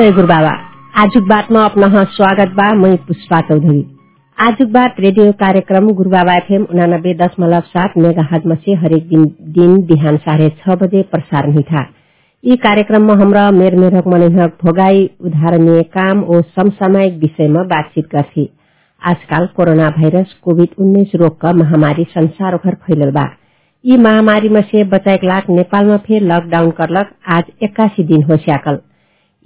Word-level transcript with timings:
जय 0.00 0.10
गुरुबाबा 0.12 0.50
आजुक 0.96 1.24
बातमा 1.28 1.64
अपना 1.64 2.02
स्वागत 2.12 2.52
बा 2.54 2.68
मैं 2.74 2.96
पुष्पा 3.06 3.40
चौधरी। 3.48 3.80
आजुक 4.38 4.68
बात 4.72 4.94
रेडियो 5.00 5.32
कार्यक्रम 5.42 5.88
गुरुबाबा 5.94 6.36
एफएम 6.36 6.64
उनानब्बे 6.64 7.12
दशमलव 7.14 7.66
सात 7.66 7.98
मेगा 7.98 8.26
हजमा 8.30 8.54
से 8.56 8.74
हरेक 8.76 9.08
दिन 9.08 9.24
दिन 9.58 9.76
बिहान 9.86 10.16
साढ़े 10.18 10.48
छ 10.60 10.78
बजे 10.82 11.02
प्रसारण 11.10 11.60
था 11.62 11.84
यी 12.44 12.56
कार्यक्रममा 12.64 13.14
हाम्रा 13.14 13.44
मेर 13.50 13.76
मेरक 13.76 14.06
मनहक 14.08 14.56
भोगाई 14.64 15.08
उदाहरणीय 15.22 15.82
काम 15.98 16.24
ओ 16.24 16.40
समसामयिक 16.56 17.20
विषयमा 17.20 17.62
बातचीत 17.68 18.08
गर्थे। 18.14 18.48
आजकल 19.02 19.46
कोरोना 19.56 19.90
भाइरस 19.98 20.36
कोविड 20.44 20.80
उन्नाइस 20.80 21.16
रोगका 21.16 21.52
महामारी 21.54 22.06
संसार 22.10 22.56
भर 22.64 22.74
फैलल 22.86 23.10
बा। 23.12 23.30
यी 23.84 23.96
महामारीमा 23.98 24.60
से 24.70 24.84
बचाइक 24.90 25.24
लाख 25.24 25.50
नेपालमा 25.52 25.96
फेर 26.06 26.32
लकडाउन 26.32 26.70
करलक 26.78 27.16
आज 27.34 27.58
एक्कासी 27.62 28.04
दिन 28.04 28.22
हो 28.22 28.36
स्याकल। 28.38 28.86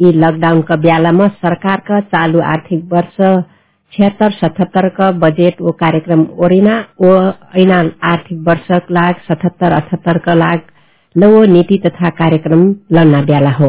यी 0.01 0.13
लकडाउनका 0.15 0.77
बेलामा 0.85 1.27
सरकारका 1.43 2.01
चालू 2.13 2.41
आर्थिक 2.53 2.85
वर्ष 2.93 3.17
छिहत्तर 3.93 4.31
सतहत्तर 4.33 4.89
का 4.97 5.11
बजेट 5.23 5.61
वो 5.63 5.73
कार्यक्रम 5.81 6.27
ओरिना 6.45 6.79
ओ 7.01 7.11
ऐना 7.63 7.79
आर्थिक 8.11 8.39
वर्ष 8.49 8.71
लाग 8.91 9.15
सतहत्तर 9.29 9.73
अठहत्तर 9.73 10.19
का 10.25 10.35
लाग 10.35 10.61
लवो 11.15 11.45
नीति 11.53 11.79
तथा 11.87 12.09
कार्यक्रम 12.21 12.63
लन्ना 12.93 13.23
बेला 13.25 13.51
हो। 13.59 13.69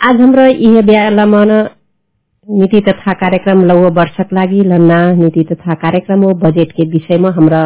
आज 0.00 0.20
हाम्रो 0.20 0.44
यही 0.44 0.82
बेलामा 0.82 1.44
नीति 2.48 2.80
तथा 2.88 3.12
कार्यक्रम 3.20 3.64
लवो 3.66 3.90
वर्षक 3.94 4.32
लागि 4.34 4.60
लन्ना 4.64 4.98
नीति 5.14 5.44
तथा 5.52 5.74
कार्यक्रम 5.84 6.22
हो। 6.22 6.32
बजेट 6.42 6.72
के 6.72 6.88
विषयमा 6.90 7.30
हाम्रा 7.36 7.62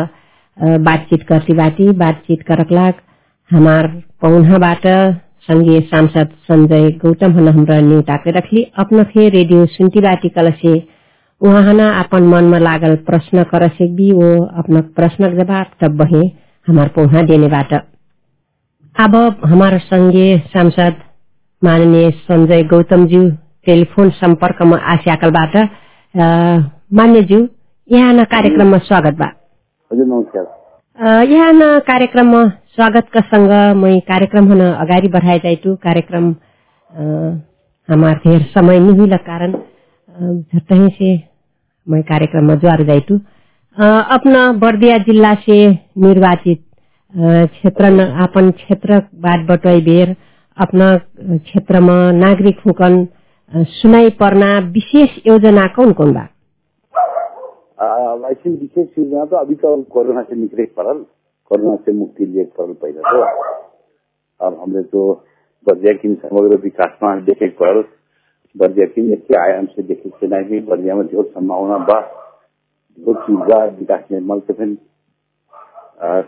बातचीत 0.87 1.23
करती 1.28 1.55
बाटी 1.56 1.91
बातचीत 1.98 2.42
करक 2.48 2.73
लाग 2.73 2.95
हमार 3.51 3.87
पौनाबाट 4.23 4.87
संघीय 5.48 5.80
सांसद 5.90 6.28
संजय 6.48 6.88
गौतम 7.02 7.32
हन 7.32 7.48
हमरा 7.48 7.80
न्यूटाके 7.82 8.30
रखली 8.30 8.62
अपना 8.78 9.02
फेर 9.05 9.33
रेडियो 9.33 9.66
सुनती 9.69 10.00
बाटी 10.00 10.28
कलसे 10.30 10.74
उहाँ 11.41 11.88
अपन 11.91 12.22
मनमा 12.28 12.58
लागल 12.60 12.94
प्रश्न 13.06 13.42
कर 13.52 13.66
भी 13.92 14.10
वो 14.12 14.30
अपना 14.58 14.80
प्रश्न 14.97 15.30
जवाब 15.34 15.66
तब 15.80 15.97
बहे 15.98 16.22
हमार 16.66 16.88
पौहा 16.97 17.22
देनेबाट। 17.27 17.72
अब 18.97 19.16
हमार 19.44 19.78
संघीय 19.80 20.36
सांसद 20.52 20.94
माननीय 21.62 22.10
संजय 22.22 22.62
गौतमज्यू 22.70 23.28
टेलिफोन 23.66 24.10
सम्पर्कमा 24.20 24.77
आस्याकलबाट 24.92 25.56
मान्यज्यू 26.98 27.47
यहाँ 27.91 28.25
कार्यक्रममा 28.27 28.78
स्वागत 28.80 29.14
बा। 29.19 29.32
हजुर 29.91 30.06
नमस्कार। 30.06 30.44
यहाँ 31.01 31.79
कार्यक्रममा 31.89 32.43
स्वागतका 32.77 33.20
सँग 33.29 33.51
मै 33.83 33.98
कार्यक्रम 34.09 34.51
हन 34.53 34.61
अगाडि 34.61 35.09
बढ़ाए 35.15 35.39
जाइटु 35.45 35.75
कार्यक्रम 35.84 36.25
हमार 37.89 38.17
धेर 38.25 38.41
समय 38.56 38.79
निहुल 38.87 39.17
कारण 39.28 39.53
झट्टही 39.53 40.89
से 40.98 41.15
मैं 41.87 42.03
कार्यक्रम 42.11 42.45
में 42.48 42.59
ज्वार 42.65 42.83
जाइटू 42.91 43.17
अपना 44.17 44.43
बर्दिया 44.65 44.98
जिला 45.09 45.33
से 45.47 45.59
निर्वाचित 46.05 46.62
क्षेत्र 47.15 47.91
अपन 48.25 48.51
क्षेत्र 48.61 48.98
बाट 49.27 49.47
बटोई 49.51 49.81
बेर 49.89 50.15
अपना 50.56 50.97
क्षेत्र 50.97 51.81
में 51.89 52.12
नागरिक 52.21 52.61
हुकन 52.67 53.05
सुनाई 53.81 54.11
पर्ना 54.21 54.59
विशेष 54.77 55.17
योजना 55.27 55.67
कौन 55.77 55.93
कौन 56.01 56.12
बा? 56.15 56.27
ऐसी 57.81 58.50
विशेष 58.50 58.98
योजना 58.98 59.25
तो 59.25 59.36
अभी 59.36 59.55
तो 59.55 59.77
कोरोना 59.92 60.23
से 60.23 60.36
निकले 60.36 60.64
पड़ल 60.77 60.98
कोरोना 61.50 61.77
से 61.84 61.92
मुक्ति 61.92 62.27
लिए 62.27 62.45
पड़ल 62.59 62.72
पहले 62.83 63.00
तो। 63.00 63.22
अब 64.41 64.59
हमने 64.61 64.83
तो 64.83 65.12
बर्दिया 65.67 65.92
की 65.92 66.14
समग्र 66.14 66.56
विकास 66.62 66.98
में 67.03 67.25
देखे 67.25 67.48
पड़ल 67.61 67.84
बर्दिया 68.56 68.87
की 68.87 69.12
अच्छे 69.12 69.37
आयाम 69.41 69.67
से 69.67 69.83
देखे 69.83 70.09
से 70.09 70.27
नहीं 70.27 70.61
बर्दिया 70.67 70.95
में 70.95 71.06
जो 71.06 71.22
संभावना 71.22 71.78
बा। 71.91 72.00
जो 72.99 73.15
चीज 73.15 73.37
बा 73.50 73.65
विकास 73.78 74.04
निर्मल 74.12 74.41
के 74.41 74.53
फिर 74.53 74.77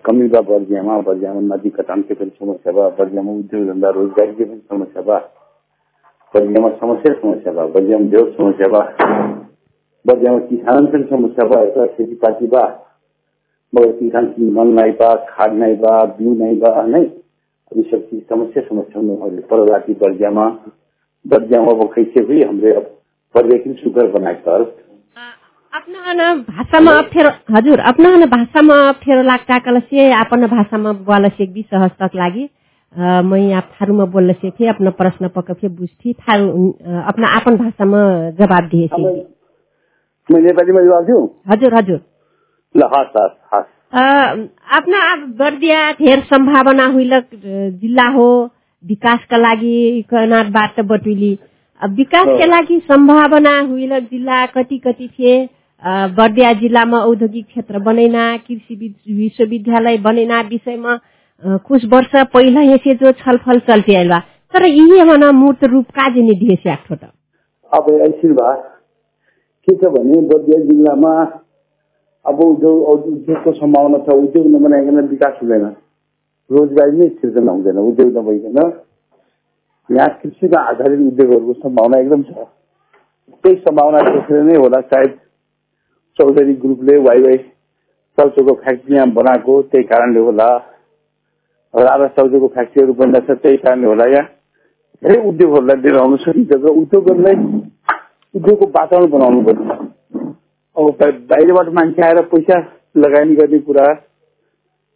कमी 0.06 0.28
बा 0.28 0.40
बर्दिया 0.48 0.82
में 0.82 1.02
बर्दिया 1.04 1.32
में 1.34 1.40
नदी 1.56 1.70
कटान 1.70 2.02
के 2.08 2.14
फिर 2.14 2.28
समस्या 2.28 2.72
बा। 2.72 2.88
बर्दिया 2.98 3.22
में 3.22 3.32
उद्योग 3.38 3.68
धंधा 3.68 3.90
रोजगारी 4.00 4.34
के 4.34 4.44
फिर 4.44 4.58
समस्या 4.70 5.02
बा। 5.02 5.18
बर्दिया 6.34 6.66
में 6.66 6.76
समस्या 6.78 7.14
समस्या 7.20 7.52
बा। 7.52 7.66
बर्दिया 7.66 7.98
में 7.98 8.10
जो 8.10 8.30
समस्या 8.32 8.68
बा। 8.76 9.41
बर्दिया 10.06 10.32
में 10.32 10.46
किसान 10.46 10.86
फिर 10.86 11.06
समस्या 11.10 11.46
बा 11.48 11.60
ऐसा 11.62 11.86
खेती 11.86 12.14
पाती 12.14 12.46
बा 12.46 12.62
मगर 13.74 13.92
किसान 13.92 14.34
मन 14.38 14.92
बा 14.92 15.14
खाद 15.14 15.52
नहीं 15.52 15.76
बा 15.76 16.04
बीज 16.04 16.38
नहीं 16.40 16.58
बा 16.58 16.82
नहीं 16.82 17.04
अभी 17.04 17.82
सब 17.82 18.00
चीज 18.00 18.22
समस्या 18.22 18.62
समस्या 18.62 19.02
में 19.02 19.40
पड़ 19.40 19.68
जाती 19.68 19.92
बर्दिया 19.92 20.30
में 20.30 20.58
बर्दिया 21.26 21.60
अब 21.60 21.90
हमरे 22.48 22.72
अब 22.72 22.98
अपना 25.74 26.34
भाषामा 26.34 26.92
अप्ठ्यारो 26.92 27.56
हजुर 27.56 27.78
अपना 27.78 28.26
भाषामा 28.26 28.88
अप्ठ्यारो 28.88 29.22
लाग्दा 29.22 29.54
आफ्नो 30.12 30.46
भाषामा 30.46 30.92
बोल 30.92 31.28
सेक्दी 31.28 31.62
सहज 31.62 31.90
तक 31.90 32.10
लागि 32.14 32.48
मै 33.24 33.52
आप 33.52 33.70
थारूमा 33.80 34.04
बोल्न 34.04 34.32
अपना 34.68 34.90
प्रश्न 34.90 35.28
पक 35.28 35.52
फे 35.52 35.68
बुझ्थी 35.68 36.12
थारू 36.12 36.74
आफ्नो 36.92 37.56
भाषामा 37.56 38.02
मैं 40.30 40.40
नेपालीमा 40.40 40.82
जवाब 40.82 41.04
दिउँ 41.04 41.28
हजुर 41.50 41.74
हजुर। 41.74 42.00
ल 42.76 42.82
हस् 42.82 43.16
हस् 43.16 43.36
हस्। 43.54 43.66
आफ्ना 44.72 45.16
बर्दिया 45.16 45.92
धेर 45.92 46.20
सम्भावना 46.20 46.86
हुइलक 46.86 47.28
जिल्ला 47.80 48.08
हो 48.08 48.50
विकासका 48.84 49.36
लागि 49.36 50.04
कनाटबाट 50.10 50.80
बटुली। 50.80 51.38
विकासका 51.82 52.46
लागि 52.46 52.78
सम्भावना 52.78 53.60
हुइलक 53.60 54.02
जिल्ला 54.02 54.46
कति 54.46 54.78
कति 54.78 55.08
थिए? 55.08 55.48
बर्दिया 55.84 56.52
जिल्लामा 56.52 56.98
औद्योगिक 56.98 57.46
क्षेत्र 57.46 57.78
बनैना 57.78 58.36
कृषि 58.36 58.94
विश्वविद्यालय 59.10 59.98
बनैना 59.98 60.40
विषयमा 60.40 60.98
कुछ 61.44 61.84
वर्ष 61.84 62.10
पहिला 62.34 62.60
हेसे 62.60 62.94
जो 62.94 63.12
छलफल 63.12 63.58
चल्थे 63.58 64.04
तर 64.54 64.66
यही 64.66 64.98
हन 64.98 65.24
मूर्त 65.34 65.64
रूप 65.64 65.90
काजे 65.90 66.22
नि 66.22 66.34
दिए 66.34 66.72
अब 67.72 68.00
ऐसी 68.02 68.32
बा 68.32 68.71
के 69.68 69.74
छ 69.76 69.90
भने 69.94 70.20
बर्दिया 70.28 70.58
जिल्लामा 70.64 71.12
अब 72.24 72.40
उद्योग 72.40 72.88
उद्योगको 72.88 73.52
सम्भावना 73.52 73.98
छ 74.06 74.16
उद्योग 74.22 74.46
नबनाइकन 74.54 75.08
विकास 75.08 75.38
हुँदैन 75.42 75.64
रोजगारी 76.50 76.96
नै 76.98 77.08
सिर्जना 77.10 77.52
हुँदैन 77.52 77.78
उद्योग 77.80 78.16
नभइकन 78.16 78.58
यहाँ 79.88 80.08
कृषिमा 80.22 80.60
आधारित 80.70 81.00
उद्योगहरूको 81.06 81.54
सम्भावना 81.60 81.98
एकदम 82.00 82.22
छ 82.30 82.46
त्यही 83.44 83.56
सम्भावना 83.60 84.00
देखेर 84.08 84.42
नै 84.50 84.56
होला 84.56 84.80
सायद 84.92 85.18
चौधरी 86.18 86.54
ग्रुपले 86.62 86.96
वाइवाई 87.04 87.38
चाउचोको 88.18 88.54
फ्याक्ट्री 88.62 88.94
यहाँ 88.96 89.10
बनाएको 89.12 89.60
त्यही 89.72 89.84
कारणले 89.90 90.20
होला 90.20 90.48
राजा 91.74 92.06
चाउचोको 92.16 92.48
फ्याक्ट्रीहरू 92.56 92.92
बनिरहेको 92.94 93.34
छ 93.34 93.42
त्यही 93.42 93.56
कारणले 93.66 93.86
होला 93.86 94.06
यहाँ 94.12 94.26
धेरै 95.02 95.20
उद्योगहरूलाई 95.28 95.82
लिएर 95.82 96.00
आउन 96.00 96.16
सकिन्छ 96.24 96.52
र 96.56 96.74
उद्योगहरूलाई 96.82 97.36
उद्योगको 98.34 98.66
वातावरण 98.76 99.10
बनाउनु 99.10 99.42
पर्छ। 99.44 99.60
अब 100.76 101.02
बाहिरबाट 101.30 101.68
मान्छे 101.78 102.02
आएर 102.06 102.20
पैसा 102.32 102.58
लगानी 102.96 103.34
गर्ने 103.36 103.58
कुरा 103.58 103.84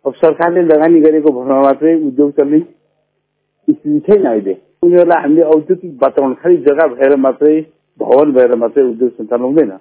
अब 0.05 0.13
सरकारले 0.15 0.63
लगानी 0.63 1.01
गरेको 1.01 1.31
भरमा 1.33 1.61
मात्रै 1.63 1.95
उद्योग 2.07 2.31
चल्ने 2.37 2.61
स्थिति 2.61 3.99
छैन 4.07 4.25
अहिले। 4.25 4.55
उनीहरूलाई 4.83 5.23
हामीले 5.23 5.43
औद्योगिक 5.55 5.93
वातावरण 6.03 6.35
खालि 6.41 6.57
जग्गा 6.69 6.87
भएर 6.95 7.17
मात्रै 7.27 7.55
भवन 8.01 8.33
भएर 8.33 8.55
मात्रै 8.55 8.85
उद्योग 8.85 9.11
सञ्चालन 9.11 9.45
हुँदैन। 9.45 9.73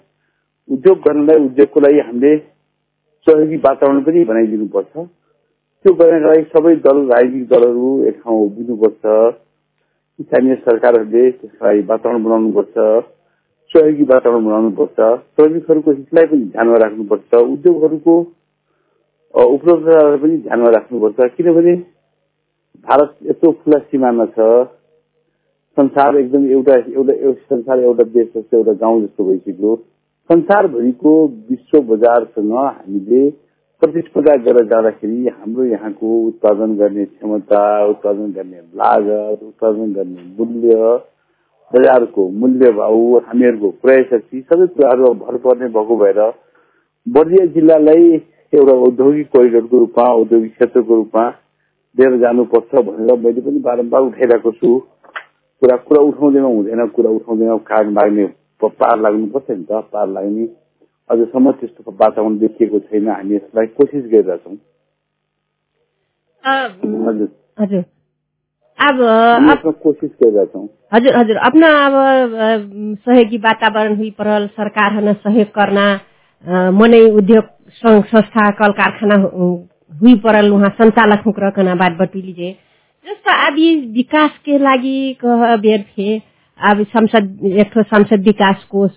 उद्योग 0.70 0.98
गर्नलाई 1.00 1.46
उद्योगको 1.46 1.80
लागि 1.80 2.00
हामीले 2.00 2.38
सहयोगी 3.28 3.58
वातावरण 3.66 4.02
पनि 4.04 4.24
बनाइदिनुपर्छ 4.26 4.94
त्यो 4.98 5.94
गर्नका 5.94 6.28
लागि 6.28 6.44
सबै 6.54 6.76
दल 6.86 7.02
राजनीतिक 7.10 7.50
दलहरू 7.50 7.90
एक 8.10 8.22
ठाउँ 8.22 8.46
उभिनुपर्छ 8.46 9.04
स्थानीय 10.20 10.56
सरकारहरूले 10.66 11.30
त्यसलाई 11.32 11.82
वातावरण 11.92 12.24
बनाउनुपर्छ। 12.24 13.15
सहयोगी 13.76 14.04
वातावरण 14.10 14.46
बनाउनुपर्छ 14.46 14.98
श्रमिकहरूको 15.36 15.92
हितलाई 15.92 16.26
पनि 16.26 16.46
ध्यानमा 16.52 16.78
राख्नुपर्छ 16.84 17.42
उद्योगहरूको 17.46 18.16
उपलब्धतालाई 19.34 20.18
पनि 20.18 20.38
ध्यानमा 20.44 20.70
राख्नुपर्छ 20.76 21.32
किनभने 21.38 21.76
भारत 22.88 23.16
यत्रो 23.30 23.52
खुला 23.52 23.80
सिमाना 23.80 24.26
छ। 24.38 24.48
संसार 25.78 26.18
एकदम 26.18 26.46
एउटा 26.52 26.76
एउटा 26.76 27.32
संसार 27.50 27.80
एउटा 27.80 28.04
देश 28.12 28.28
जस्तो 28.36 28.58
एउटा 28.58 28.74
गाउँ 28.84 29.02
जस्तो 29.02 29.24
भइसक्यो। 29.24 29.76
संसारभरिको 30.30 31.14
विश्व 31.50 31.80
बजारसँग 31.90 32.54
हामीले 32.54 33.30
प्रतिस्पर्धा 33.82 34.36
गरेर 34.44 34.66
जाँदाखेरि 34.68 35.28
हाम्रो 35.28 35.64
यहाँको 35.66 36.14
उत्पादन 36.28 36.76
गर्ने 36.78 37.06
क्षमता 37.06 37.64
उत्पादन 37.86 38.32
गर्ने 38.32 38.62
लागत 38.82 39.44
उत्पादन 39.44 39.94
गर्ने 39.94 40.24
मूल्य 40.38 40.98
बजारको 41.72 42.30
मूल्य 42.36 42.72
भाउ 42.72 43.20
हामीहरूको 43.20 43.70
क्रय 43.82 44.04
शक्ति 44.04 44.42
सबै 44.42 44.68
कुराहरू 44.68 45.14
भर 45.14 45.38
पर्ने 45.38 45.68
भएको 45.68 45.98
भएर 45.98 46.20
बर्दिया 47.08 47.46
जिल्लालाई 47.46 48.12
एउटा 48.54 48.74
औद्योगिक 48.82 49.28
कोरिडोरको 49.28 49.80
रूपमा 49.80 50.06
औद्योगिक 50.14 50.54
क्षेत्रको 50.54 50.96
रूपमा 50.96 51.28
लिएर 51.96 52.18
जानुपर्छ 52.18 52.84
भनेर 52.86 53.18
मैले 53.20 53.42
पनि 53.42 53.60
बारम्बार 53.60 54.02
उठाइरहेको 54.02 54.52
छु। 54.52 54.70
कुरा 55.62 55.76
कुरा 55.78 56.02
उठाउँदैमा 56.02 56.48
हुँदैन 56.48 56.88
कुरा 56.88 57.10
उठाउँदैमा 57.10 57.58
काग 57.64 57.90
माग्ने 57.90 58.26
पार 58.62 59.00
लाग्नुपर्छ 59.00 59.52
नि 59.52 59.64
त 59.64 59.82
पार 59.92 60.08
लाग्ने। 60.08 60.48
अझसम्म 61.10 61.52
त्यस्तो 61.52 61.92
वातावरण 61.92 62.38
देखिएको 62.38 62.80
छैन। 62.80 63.08
हामी 63.10 63.36
यसलाई 63.36 63.66
कोसिस 63.78 64.06
गरिरहेछौँ। 64.06 64.58
हजुर। 67.58 67.86
अब 68.80 68.98
कोसिस 69.84 70.12
हजुर 70.94 71.16
हजुर। 71.18 71.38
अपना 71.48 71.68
अब 71.86 71.94
सहयोगी 73.06 73.38
वातावरण 73.38 73.96
हुई 73.98 74.10
परल 74.20 74.48
सरकार 74.48 74.94
हन 74.94 75.14
सहयोग 75.14 75.48
करना 75.56 75.86
मनै 76.72 77.00
उद्योग 77.12 77.44
संघ 77.74 78.04
संस्था 78.06 78.50
कल 78.60 78.72
कारखाना 78.80 79.16
हुई 80.02 80.16
परल 80.26 80.52
उहाँ 80.54 80.70
संचालक 80.82 81.24
हुक्र 81.26 81.50
कना 81.50 81.76
बात 81.76 81.98
जस्तो 83.06 83.32
अभी 83.48 83.76
विकास 83.96 84.38
के 84.46 84.58
लागि 84.60 84.98
कह 85.26 85.56
बेर 85.66 85.86
अब 86.60 86.84
संसद 86.90 87.40
एक 87.60 87.78
संसद 87.78 88.24
विकास 88.26 88.64
कोष 88.72 88.92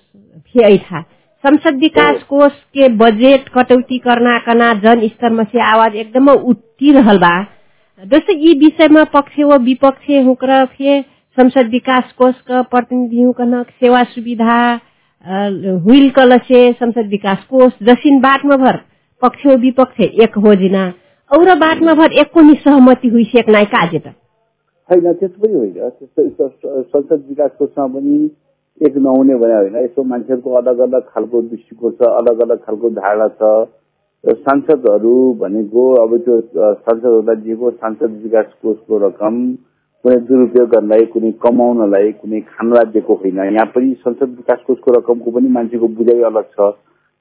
थे 0.49 0.77
था 0.79 1.01
संसद 1.45 1.79
विकास 1.81 2.23
कोष 2.23 2.53
के 2.75 2.89
बजेट 2.97 3.49
कटौती 3.49 3.99
करना 3.99 4.39
कना 4.47 4.73
जन 4.85 5.07
स्तर 5.09 5.31
में 5.33 5.45
से 5.45 5.61
आवाज 5.65 5.97
एकदम 5.97 6.29
उठी 6.31 6.93
रहल 6.93 7.19
बा। 7.19 7.35
जस्तै 7.99 8.35
यी 8.39 8.53
विषयमा 8.59 9.03
पक्ष 9.13 9.39
व 9.41 9.57
विपक्ष 9.61 10.11
हुक्र 10.27 10.65
फे 10.67 11.01
संसद 11.37 11.71
विकास 11.71 12.13
कोष 12.19 12.35
का 12.43 12.61
प्रतिनिधि 12.65 13.23
हुकन 13.23 13.63
सेवा 13.63 14.03
सुविधा 14.05 14.59
हुइल 15.85 16.09
कलसे 16.11 16.61
संसद 16.73 17.09
विकास 17.11 17.43
कोष 17.51 17.73
जसिन 17.83 18.21
बाटमा 18.21 18.57
भर 18.57 18.77
पक्ष 19.23 19.47
विपक्ष 19.61 20.01
एक 20.01 20.39
हो 20.39 20.55
जिना। 20.55 20.85
और 21.31 21.55
बाटमा 21.59 21.95
भर 21.95 22.13
एकको 22.21 22.41
नि 22.41 22.55
सहमति 22.65 23.09
हुई 23.09 23.25
सेक 23.25 23.49
नाइ 23.49 23.65
काजे 23.67 23.99
त? 23.99 24.15
होइन 24.91 25.13
त्यस्तो 25.13 25.43
पनि 25.43 25.55
होइन 25.55 25.91
संसद 26.85 27.25
विकास 27.29 27.51
कोषमा 27.59 27.87
पनि 27.97 28.31
एक 28.81 28.97
नहुने 28.99 29.35
भने 29.35 29.55
होइन। 29.55 29.77
यसो 29.85 30.03
मान्छेहरूको 30.05 30.55
अलग 30.55 30.79
अलग 30.87 31.03
खालको 31.09 31.43
दृष्टिकोण 31.43 31.93
छ 31.93 32.15
अलग 32.15 32.41
अलग 32.41 32.65
खालको 32.65 32.91
धारणा 33.03 33.29
छ। 33.29 33.43
सांसदहरू 34.25 35.15
भनेको 35.41 35.83
अब 36.03 36.17
त्यो 36.25 36.41
सांसदहरूलाई 36.51 37.37
दिएको 37.43 37.71
सांसद 37.71 38.21
विकास 38.23 38.47
कोषको 38.63 38.99
रकम 38.99 39.35
कुनै 40.05 40.17
दुरुपयोग 40.27 40.69
गर्नलाई 40.71 41.05
कुनै 41.13 41.31
कमाउनलाई 41.45 42.13
कुनै 42.23 42.41
खानलाई 42.49 42.91
दिएको 42.93 43.15
होइन। 43.15 43.39
यहाँ 43.39 43.67
पनि 43.75 43.95
संसद 44.03 44.35
विकास 44.37 44.61
कोषको 44.67 44.93
रकमको 44.99 45.31
पनि 45.31 45.49
मान्छेको 45.49 45.89
बुझाइ 45.99 46.23
अलग 46.31 46.45
छ। 46.55 46.71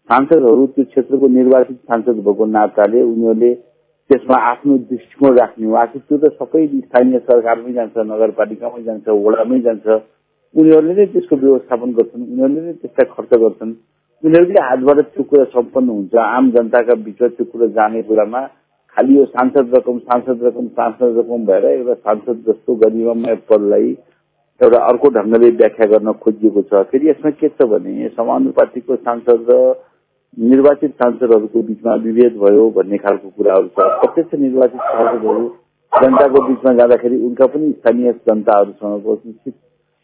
सांसदहरू 0.10 0.66
त्यो 0.68 0.84
क्षेत्रको 0.86 1.28
निर्वाचित 1.28 1.78
सांसद 1.86 2.24
भएको 2.26 2.46
नाताले 2.46 3.02
उनीहरूले 3.04 3.54
त्यसमा 4.10 4.38
आफ्नो 4.52 4.78
दृष्टिकोण 4.90 5.38
राख्ने 5.38 5.66
हो। 5.68 5.76
आखिर 5.76 6.02
त्यो 6.02 6.18
त 6.18 6.34
सबै 6.34 6.66
स्थानीय 6.68 7.20
सरकारमै 7.30 7.74
जान्छ 7.74 7.98
नगरपालिकामै 8.12 8.84
जान्छ 8.84 9.08
वडामै 9.26 9.60
जान्छ। 9.68 9.86
उनीहरूले 10.56 10.94
नै 10.94 11.06
त्यसको 11.14 11.36
व्यवस्थापन 11.36 11.92
गर्छन् 11.98 12.28
उनीहरूले 12.32 12.62
नै 12.62 12.74
त्यसलाई 12.82 13.08
खर्च 13.16 13.32
गर्छन्। 13.44 13.74
उनीहरूकै 14.24 14.62
हातबाट 14.62 15.00
त्यो 15.14 15.24
कुरा 15.24 15.44
सम्पन्न 15.54 15.90
हुन्छ। 15.90 16.16
आम 16.18 16.52
जनताका 16.52 16.94
बिचमा 17.06 17.28
त्यो 17.38 17.46
कुरा 17.52 17.68
जाने 17.75 18.02
कुरामा 18.04 18.42
खालि 18.98 19.18
यो 19.18 19.25
सांसद 19.25 19.75
रकम 19.75 19.98
सांसद 20.10 20.44
रकम 20.44 20.68
सांसद 20.78 21.18
रकम 21.18 21.46
भएर 21.46 21.66
एउटा 21.66 21.94
सांसद 21.94 22.38
जस्तो 22.48 22.75
गरिमामय 22.84 23.36
पदलाई 23.50 23.90
एउटा 24.62 24.80
अर्को 24.86 25.10
ढङ्गले 25.18 25.50
व्याख्या 25.58 25.88
गर्न 25.88 26.12
खोजिएको 26.24 26.62
छ। 26.62 26.81
फेरि 26.90 27.10
यसमा 27.10 27.30
के 27.38 27.50
छ 27.50 27.69
भने 27.74 28.10
समानुपातिको 28.18 28.96
सांसद 28.98 29.46
र 29.50 29.60
निर्वाचित 30.38 30.92
सांसदहरूको 31.02 31.62
बिचमा 31.68 31.94
विभेद 32.02 32.34
भयो 32.42 32.70
भन्ने 32.72 32.98
खालको 33.06 33.30
कुराहरू 33.38 33.68
छ। 33.68 33.88
प्रत्यक्ष 34.02 34.40
निर्वाचित 34.40 34.81
सांसदहरू 34.90 35.48
जनताको 35.92 36.42
बिचमा 36.48 36.74
जाँदाखेरि 36.74 37.18
उनका 37.25 37.46
पनि 37.54 37.72
स्थानीय 37.72 38.12
जनताहरूसँगको 38.28 39.16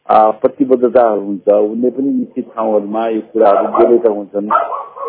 प्रतिबद्धताहरू 0.09 1.21
हुन्छ। 1.21 1.47
उनले 1.47 1.89
पनि 1.89 2.09
निश्चित 2.11 2.45
ठाउँहरूमा 2.55 3.07
यो 3.07 3.21
कुराहरू 3.33 3.67
बोलेका 3.73 4.09
हुन्छन्। 4.09 4.49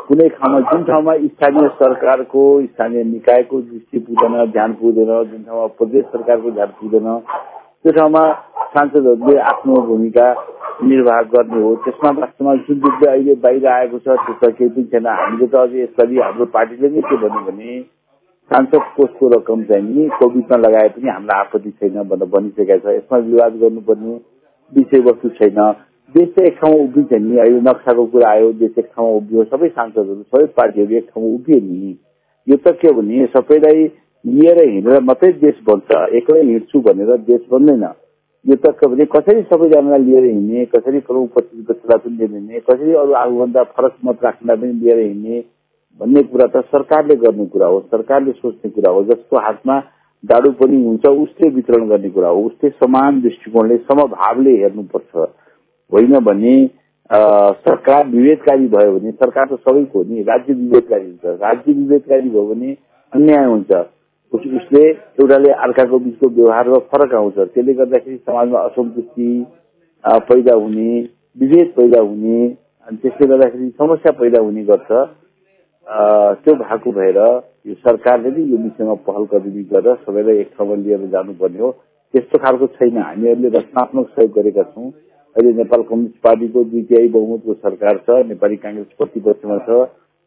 कुनै 0.09 0.29
ठाउँमा 0.29 0.61
जुन 0.71 0.83
ठाउँमा 0.85 1.13
स्थानीय 1.25 1.69
सरकारको 1.81 2.43
स्थानीय 2.63 3.05
निकायको 3.05 3.61
दृष्टि 3.61 3.99
पुग्दैन 3.99 4.51
ध्यान 4.53 4.73
पुग्दैन 4.81 5.13
जुन 5.31 5.43
ठाउँमा 5.45 5.67
प्रदेश 5.79 6.05
सरकारको 6.13 6.51
ध्यान 6.51 6.71
पुग्दैन 6.81 7.09
त्यो 7.83 7.93
ठाउँमा 7.93 8.23
सांसदहरूले 8.75 9.39
आफ्नो 9.53 9.81
भूमिका 9.87 10.27
निर्वाह 10.83 11.21
गर्ने 11.33 11.63
हो। 11.63 11.75
त्यसमा 11.85 12.11
वास्तवमा 12.21 12.55
जुन 12.67 12.81
रूपले 12.81 13.11
अहिले 13.11 13.35
बाहिर 13.43 13.67
आएको 13.69 13.99
छ 13.99 14.17
त्यसमा 14.21 14.51
केही 14.51 14.71
पनि 14.71 14.85
छैन। 14.93 15.07
हामीले 15.07 15.47
त 15.47 15.55
अझ 15.55 15.75
यसपालि 15.75 16.21
हाम्रो 16.21 16.45
पार्टीले 16.55 16.89
नै 16.95 17.01
के 17.09 17.17
भन्यो 17.25 17.43
भने 17.49 17.81
सांसद 18.51 18.87
कोषको 18.97 19.29
रकम 19.35 19.63
चाहिँ 19.65 19.85
नि 19.85 20.09
कोभिडमा 20.19 20.57
लगाए 20.59 20.89
पनि 20.95 21.09
हामीलाई 21.09 21.41
आपत्ति 21.41 21.71
छैन 21.71 22.03
भनेर 22.09 22.29
भनिसकेका 22.29 22.77
छ। 22.79 22.97
यसमा 22.97 23.19
विवाद 23.29 23.53
गर्नुपर्ने 23.63 24.17
विषयवस्तु 24.73 25.29
छैन। 25.39 25.59
देश 26.15 26.39
एक 26.39 26.59
ठाउँमा 26.59 26.83
उभिन्छ 26.85 27.13
नि 27.13 27.39
अहिले 27.39 27.61
नक्साको 27.61 28.05
कुरा 28.07 28.31
आयो 28.31 28.53
देश 28.55 28.79
एक 28.79 28.87
ठाउँमा 28.87 29.17
उभियो 29.17 29.45
सबै 29.45 29.69
सांसदहरू 29.69 30.23
सबै 30.23 30.47
पार्टीहरू 30.57 30.97
एक 30.97 31.09
ठाउँमा 31.09 31.35
उभियो 31.35 31.59
नि। 31.61 31.97
यो 32.47 32.57
त 32.57 32.77
के 32.81 32.93
भने 32.93 33.27
सबैलाई 33.33 33.85
लिएर 34.25 34.63
हिँडेर 34.65 35.01
मात्रै 35.03 35.33
देश 35.41 35.61
बन्छ। 35.69 36.01
एक्लै 36.15 36.43
हिँड्छु 36.43 36.81
भनेर 36.81 37.17
देश 37.25 37.41
बन्दैन। 37.51 37.85
यो 38.45 38.57
त 38.57 38.73
के 38.79 38.87
भने 38.87 39.05
कसरी 39.09 39.43
सबैजनालाई 39.43 40.05
लिएर 40.05 40.25
हिँड्ने 40.25 40.65
कसरी 40.67 41.01
प्रतिनिधित्वलाई 41.09 41.99
पनि 41.99 42.17
लिएर 42.17 42.31
हिँड्ने 42.31 42.61
कसरी 42.61 42.95
अरू 43.03 43.13
आफूभन्दा 43.15 43.63
फरक 43.73 43.97
मत 44.05 44.25
राख्नलाई 44.25 44.57
पनि 44.57 44.73
लिएर 44.81 44.99
हिँड्ने 44.99 45.41
भन्ने 46.01 46.23
कुरा 46.23 46.47
त 46.47 46.65
सरकारले 46.67 47.17
गर्ने 47.17 47.47
कुरा 47.47 47.67
हो 47.67 47.81
सरकारले 47.91 48.33
सोच्ने 48.33 48.71
कुरा 48.71 48.91
हो 48.91 49.03
जसको 49.05 49.39
हातमा 49.39 49.79
जाडो 50.31 50.51
पनि 50.61 50.77
हुन्छ 50.85 51.07
उसले 51.07 51.49
वितरण 51.55 51.89
गर्ने 51.89 52.11
कुरा 52.11 52.29
हो। 52.29 52.43
उसले 52.47 52.71
समान 52.71 53.21
दृष्टिकोणले 53.23 53.77
समभावले 53.91 54.57
हेर्नुपर्छ। 54.63 55.29
होइन 55.93 56.19
भने 56.25 56.55
सरकार 57.65 58.07
विवेदकारी 58.09 58.67
भयो 58.69 58.99
भने 58.99 59.11
सरकार 59.13 59.47
त 59.47 59.59
सबैको 59.61 60.03
नि 60.05 60.23
राज्य 60.29 60.53
विवेदकारी 60.53 61.05
हुन्छ। 61.05 61.41
राज्य 61.43 61.73
विवेदकारी 61.73 62.29
भयो 62.31 62.47
भने 62.55 62.77
अन्याय 63.13 63.45
हुन्छ। 63.47 63.73
उसले 64.33 64.83
एउटाले 64.83 65.51
अर्काको 65.65 65.99
बिचको 65.99 66.29
व्यवहारमा 66.29 66.79
फरक 66.93 67.15
आउँछ। 67.15 67.35
त्यसले 67.35 67.75
गर्दाखेरि 67.75 68.17
समाजमा 68.17 68.61
असन्तुष्टि 68.61 69.29
पैदा 70.05 70.55
हुने 70.55 70.91
विभेद 71.37 71.73
पैदा 71.77 72.01
हुने 72.01 72.41
अनि 72.89 72.97
त्यसले 73.03 73.27
गर्दाखेरि 73.27 73.69
समस्या 73.79 74.13
पैदा 74.21 74.41
हुने 74.41 74.65
गर्छ। 74.65 74.91
त्यो 75.87 76.55
भएको 76.55 76.93
भएर 76.93 77.19
यो 77.69 77.75
सरकारले 77.75 78.31
नै 78.31 78.43
यो 78.51 78.57
विषयमा 78.59 78.95
पहल 79.07 79.25
कदमी 79.33 79.63
गरेर 79.73 79.97
सबैलाई 80.05 80.39
एक 80.41 80.51
ठाउँमा 80.59 80.75
लिएर 80.85 81.07
जानुपर्ने 81.13 81.61
हो। 81.61 81.71
त्यस्तो 82.15 82.39
खालको 82.39 82.67
छैन। 82.77 82.97
हामीहरूले 82.99 83.49
रचनात्मक 83.59 84.07
सहयोग 84.09 84.31
गरेका 84.39 84.63
छौँ। 84.63 84.91
अहिले 85.37 85.53
नेपाल 85.55 85.83
कम्युनिस्ट 85.83 86.19
पार्टीको 86.25 86.65
दुई 86.65 86.83
तिहाई 86.89 87.09
बहुमतको 87.17 87.55
सरकार 87.55 87.95
छ 88.07 88.09
नेपाली 88.29 88.57
काङ्ग्रेस 88.65 88.91
प्रतिपक्षमा 88.99 89.59
छ। 89.67 89.69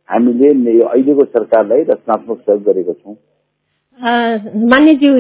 हामीले 0.10 0.50
अहिलेको 0.84 1.24
सरकारलाई 1.26 1.82
रचनात्मक 1.90 2.38
सहयोग 2.40 2.64
गरेका 2.64 2.94
छौँ। 2.94 3.16
मान्यज्यू 4.72 5.12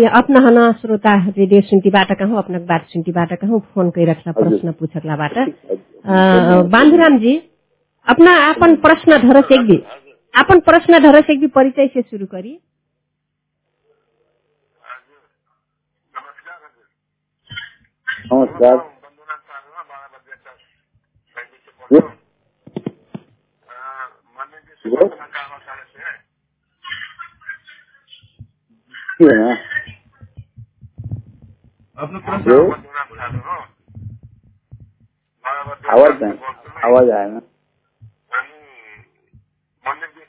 श्रोता 0.81 1.13
रेडियो 1.27 1.61
सुन्तीबाट 1.69 2.11
कहूँ 2.19 2.37
अपना 2.37 2.59
बात 2.67 2.83
सुन्तीबाट 2.89 3.33
कहूँ 3.41 3.59
फोन 3.73 3.91
रखला 4.09 4.31
प्रश्न 4.33 4.71
पूछकलाबाट 4.79 5.37
बांधुराम 6.73 7.17
जी 7.19 7.33
अपना 8.07 8.33
प्रश्न 8.83 9.17
धरस 9.23 9.51
एक 9.51 9.65
दिन। 9.67 9.81
अपन 10.37 10.59
प्रश्न 10.59 10.99
धरस 11.03 11.29
एक 11.29 11.39
भी 11.39 11.47
परिचय 11.47 11.87
से 11.87 12.01
शुरू 12.01 12.25
करिए। 12.25 12.59
नमस्कार। 18.33 18.75
आवाज 35.89 36.23
आवाज 36.85 37.09
आया 37.09 37.27
ना? 37.27 37.39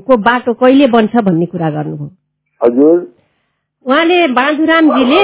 को 0.00 0.16
बाटो 0.18 0.52
कहिले 0.54 0.86
बन्छ 0.88 1.16
भन्ने 1.16 1.46
कुरा 1.46 1.70
गर्नुभयो। 1.70 2.10
हजुर। 2.60 2.98
उहाँले 3.86 4.26
बाँधुरामजीले 4.34 5.22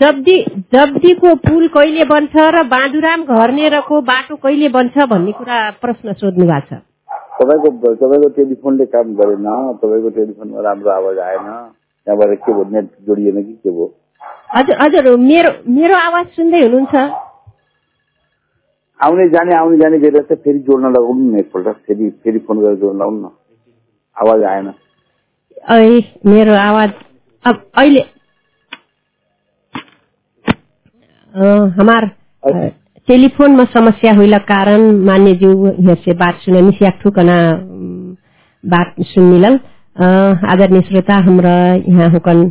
जब्दी 0.00 0.36
जब्दीको 0.74 1.34
पुल 1.46 1.68
कहिले 1.74 2.04
बन्छ 2.04 2.34
र 2.36 2.62
बाँधुराम 2.68 3.24
घर्नेरको 3.24 4.00
बाटो 4.02 4.36
कहिले 4.36 4.68
बन्छ 4.68 5.06
भन्ने 5.08 5.32
कुरा 5.32 5.58
प्रश्न 5.82 6.12
सोध्नु 6.12 6.46
भएको 6.46 6.76
छ। 6.76 6.80
तपाईँको 7.38 7.94
तपाईँको 7.94 8.28
टेलिफोनले 8.36 8.86
काम 8.86 9.14
गरेन 9.14 9.46
तपाईँको 9.82 10.10
टेलिफोनमा 10.18 10.60
राम्रो 10.60 10.90
आवाज 10.90 11.18
आएन 11.18 11.48
त्यहाँबाट 12.06 12.38
के 12.38 12.52
भयो 12.52 12.64
नेट 12.72 12.90
जोडिएन 13.06 13.42
कि 13.42 13.52
के 13.52 13.70
भयो? 13.70 13.86
हजुर 14.56 14.76
हजुर 14.82 15.16
मेरो 15.16 15.50
मेरो 15.70 15.96
आवाज 15.96 16.26
सुन्दै 16.36 16.60
हुनुहुन्छ। 16.66 16.94
आउने 19.00 19.28
जाने 19.34 19.54
आउने 19.56 19.76
जाने 19.78 19.98
बेला 20.04 20.20
चाहिँ 20.28 20.42
फेरि 20.44 20.58
जोड्न 20.68 20.90
लगाउनु 20.96 21.30
न 21.32 21.38
एकपल्ट 21.40 21.68
फेरि 21.86 22.10
फेरि 22.24 22.38
फोन 22.46 22.60
गरेर 22.62 22.76
जोड्न 22.84 22.96
लगाउनु 22.98 23.20
न 23.26 23.30
आवाज 24.16 24.42
आएन 24.52 24.72
ऐ 25.72 26.00
मेरो 26.30 26.54
आवाज 26.66 26.92
अब 27.44 27.62
अहिले 27.78 28.04
हमार 31.80 32.04
अ, 32.42 32.50
टेलीफोन 33.08 33.50
में 33.56 33.64
समस्या 33.74 34.12
हुई 34.14 34.32
कारण 34.48 34.90
मान्य 35.06 35.32
जी 35.42 35.94
से 36.04 36.14
बात 36.22 36.38
सुननी 36.44 36.70
से 36.78 36.90
ठुकना 37.02 37.36
बात 38.64 38.94
सुन 39.12 39.24
मिलल 39.32 39.58
आदरणीय 40.52 40.80
श्रोता 40.88 41.14
हमरा 41.28 41.54
यहाँ 41.74 42.08
हुकन 42.12 42.48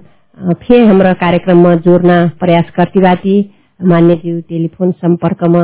फेर 0.63 0.83
हमरा 0.89 1.11
कार्यक्रम 1.23 1.67
में 1.67 1.75
जोड़ना 1.85 2.15
प्रयास 2.39 2.69
करती 2.77 3.01
बाती 3.01 3.35
मान्य 3.79 4.15
जी 4.23 4.39
टेलीफोन 4.49 4.91
संपर्क 5.03 5.43
में 5.55 5.61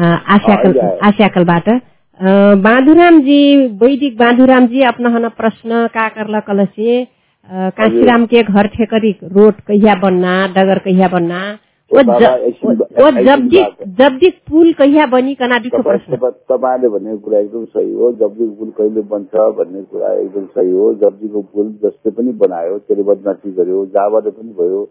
आशाकल 0.00 0.98
आशाकलबाट 1.02 1.68
अ, 1.68 2.54
बाँधुराम 2.54 3.20
जी 3.20 3.66
वैदिक 3.66 4.18
बाँधुराम 4.18 4.66
जी 4.66 4.82
अपना 4.82 5.08
हना 5.08 5.28
प्रश्न 5.28 5.86
का 5.86 6.08
करला 6.08 6.40
कल 6.40 6.64
से 6.64 7.02
अ, 7.02 7.70
काशीराम 7.70 8.26
के 8.26 8.42
घर 8.42 8.66
ठेकरी 8.66 9.16
रोड 9.22 9.54
कहिया 9.54 9.94
बनना 9.94 10.46
डगर 10.46 10.78
कहिया 10.78 11.08
बनना। 11.08 11.58
वो 11.92 12.04
बाबा, 12.04 12.36
ज- 12.36 12.40
एकछिन- 12.40 12.80
वो 12.80 13.08
एकछिन 13.08 13.26
जब्दी 13.26 13.62
बात 13.62 13.76
है। 13.80 13.94
जब्दी 13.94 14.30
पुल 14.30 14.72
कहिया 14.72 15.06
बनी 15.06 15.34
कनाडीको 15.34 15.82
प्रश्न। 15.82 16.16
तपाईँ- 16.16 16.32
तपाईँले 16.32 16.88
भनेको 16.88 17.18
कुरा 17.18 17.38
एकदम 17.38 17.64
सही 17.64 17.92
हो। 17.92 18.12
जब्जीको 18.12 18.54
पुल 18.54 18.70
कहिले 18.70 19.00
बन्छ 19.00 19.28
भन्ने 19.34 19.82
कुरा 19.82 20.12
एकदम 20.12 20.44
सही 20.44 20.70
हो। 20.70 20.94
जब्जीको 20.94 21.42
पुल 21.42 21.78
जसले 21.82 22.10
पनि 22.10 22.32
बनायो 22.32 22.78
त्यसले 22.78 23.04
बदमासी 23.04 23.52
गर्यो 23.52 23.86
जहाँबाट 23.86 24.22
पनि 24.22 24.52
भयो। 24.52 24.84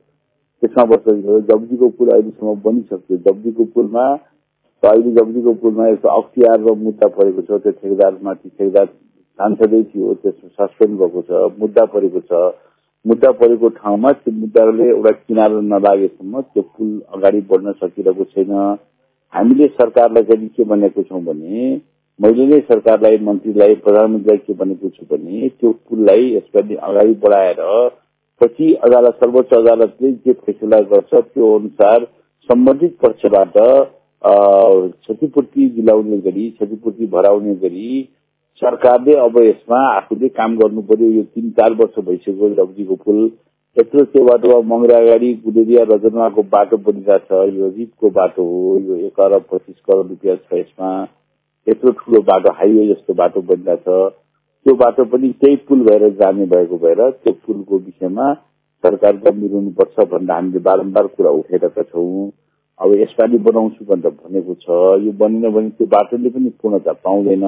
त्यसमा 0.62 0.84
बस्दै 0.86 1.14
भयो 1.14 1.42
जब्जीको 1.42 1.90
पुल 1.90 2.10
अहिलेसम्म 2.10 2.54
बनिसक्यो। 2.56 3.18
जब्जीको 3.18 3.64
पुलमा 3.66 4.16
अहिले 4.90 5.12
जब्जीको 5.12 5.54
पुलमा 5.62 5.88
एक 5.88 6.06
अख्तियार 6.12 6.60
र 6.60 6.74
मुद्दा 6.78 7.08
परेको 7.18 7.42
छ 7.42 7.62
त्यो 7.64 7.72
ठेकेदारमाथि 7.74 8.50
ठेकेदार 8.50 8.86
सांसदै 9.40 9.82
थियो 9.84 10.14
त्यसमा 10.22 10.50
सस्पेन्ड 10.58 11.00
भएको 11.00 11.22
छ 11.28 11.42
मुद्दा 11.60 11.86
परेको 11.94 12.22
छ। 12.22 12.42
मुद्दा 13.06 13.32
परेको 13.34 13.70
ठाउँमा 13.76 14.12
त्यो 14.14 14.34
मुद्दाले 14.40 14.90
एउटा 14.90 15.12
किनारा 15.20 15.62
नलागेसम्म 15.68 16.42
त्यो 16.42 16.64
पुल 16.72 16.90
अगाडि 17.14 17.42
बढ्न 17.52 17.72
सकिरहेको 17.74 18.24
छैन। 18.34 18.52
हामीले 19.34 19.68
सरकारलाई 19.78 20.24
चाहिँ 20.24 20.50
के 20.50 20.64
भनेको 20.66 21.04
छौँ 21.04 21.24
भने 21.24 21.62
मैले 22.20 22.46
नै 22.48 22.60
सरकारलाई 22.64 23.18
मन्त्रीलाई 23.24 23.76
प्रधानमन्त्रीलाई 23.86 24.44
के 24.48 24.54
भनेको 24.56 24.90
छु 24.90 25.06
भने 25.08 25.48
त्यो 25.52 25.72
पुललाई 25.88 26.28
यसपालि 26.36 26.76
अगाडि 26.90 27.14
बढाएर 27.24 27.64
पछि 28.42 28.74
अदालत 28.84 29.16
सर्वोच्च 29.16 29.54
अदालतले 29.54 30.12
जे 30.26 30.34
फैसला 30.42 30.80
गर्छ 30.92 31.14
त्यो 31.16 31.56
अनुसार 31.58 32.06
सम्बन्धित 32.50 32.98
पक्षबाट 33.02 33.58
क्षतिपूर्ति 34.22 35.70
दिलाउने 35.72 36.18
गरी 36.22 36.50
क्षतिपूर्ति 36.52 37.06
भराउने 37.10 37.56
गरी 37.58 38.10
सरकारले 38.62 39.14
अब 39.20 39.38
यसमा 39.40 39.80
आफूले 39.92 40.28
काम 40.32 40.58
गर्नु 40.58 40.82
पर्यो 40.84 41.08
यो 41.12 41.24
तिन 41.26 41.50
चार 41.52 41.74
वर्ष 41.76 42.00
भइसक्यो 42.02 42.48
रब्जीको 42.56 42.96
पुल 42.98 43.32
यत्रो 43.78 44.04
त्यो 44.06 44.24
बाटोमा 44.26 44.60
मङ्गरा 44.70 44.98
अगाडि 45.00 45.34
गुडेरिया 45.44 45.84
रजनवाको 45.86 46.44
बाटो 46.50 46.78
बनिरहेको 46.84 47.42
छ 47.42 47.56
यो 47.56 47.70
रिपको 47.70 48.10
बाटो 48.12 48.44
हो 48.46 48.78
यो 48.80 48.96
एक 49.08 49.20
अरब 49.22 49.46
पच्चिस 49.52 49.76
करोड 49.82 50.10
रुपियाँ 50.10 50.36
छ 50.38 50.54
यसमा 50.56 50.92
यत्रो 51.68 51.92
ठुलो 52.00 52.22
बाटो 52.24 52.54
हाइवे 52.56 52.88
जस्तो 52.88 53.14
बाटो 53.16 53.42
बनिरहेको 53.48 53.98
छ 54.04 54.14
त्यो 54.66 54.76
बाटो 54.78 55.06
पनि 55.08 55.32
त्यही 55.40 55.56
पुल 55.66 55.84
भएर 55.84 56.10
जाने 56.16 56.46
भएको 56.48 56.78
भएर 56.80 57.10
त्यो 57.12 57.34
पुलको 57.42 57.80
विषयमा 57.80 58.34
सरकार 58.84 59.18
गम्भीर 59.22 59.54
हुनुपर्छ 59.54 60.08
भनेर 60.08 60.32
हामीले 60.32 60.60
बारम्बार 60.64 61.08
कुरा 61.10 61.32
उठाइरहेका 61.36 61.84
छौँ 61.86 62.30
अब 62.82 62.94
यसपालि 63.00 63.38
बनाउँछु 63.38 63.86
भनेर 63.86 64.12
भनेको 64.12 64.54
छ। 64.64 64.66
यो 65.06 65.12
बनिन 65.22 65.50
भने 65.54 65.70
त्यो 65.78 65.88
बाटोले 65.88 66.30
पनि 66.30 66.50
पूर्णता 66.62 66.94
पाउँदैन। 67.06 67.46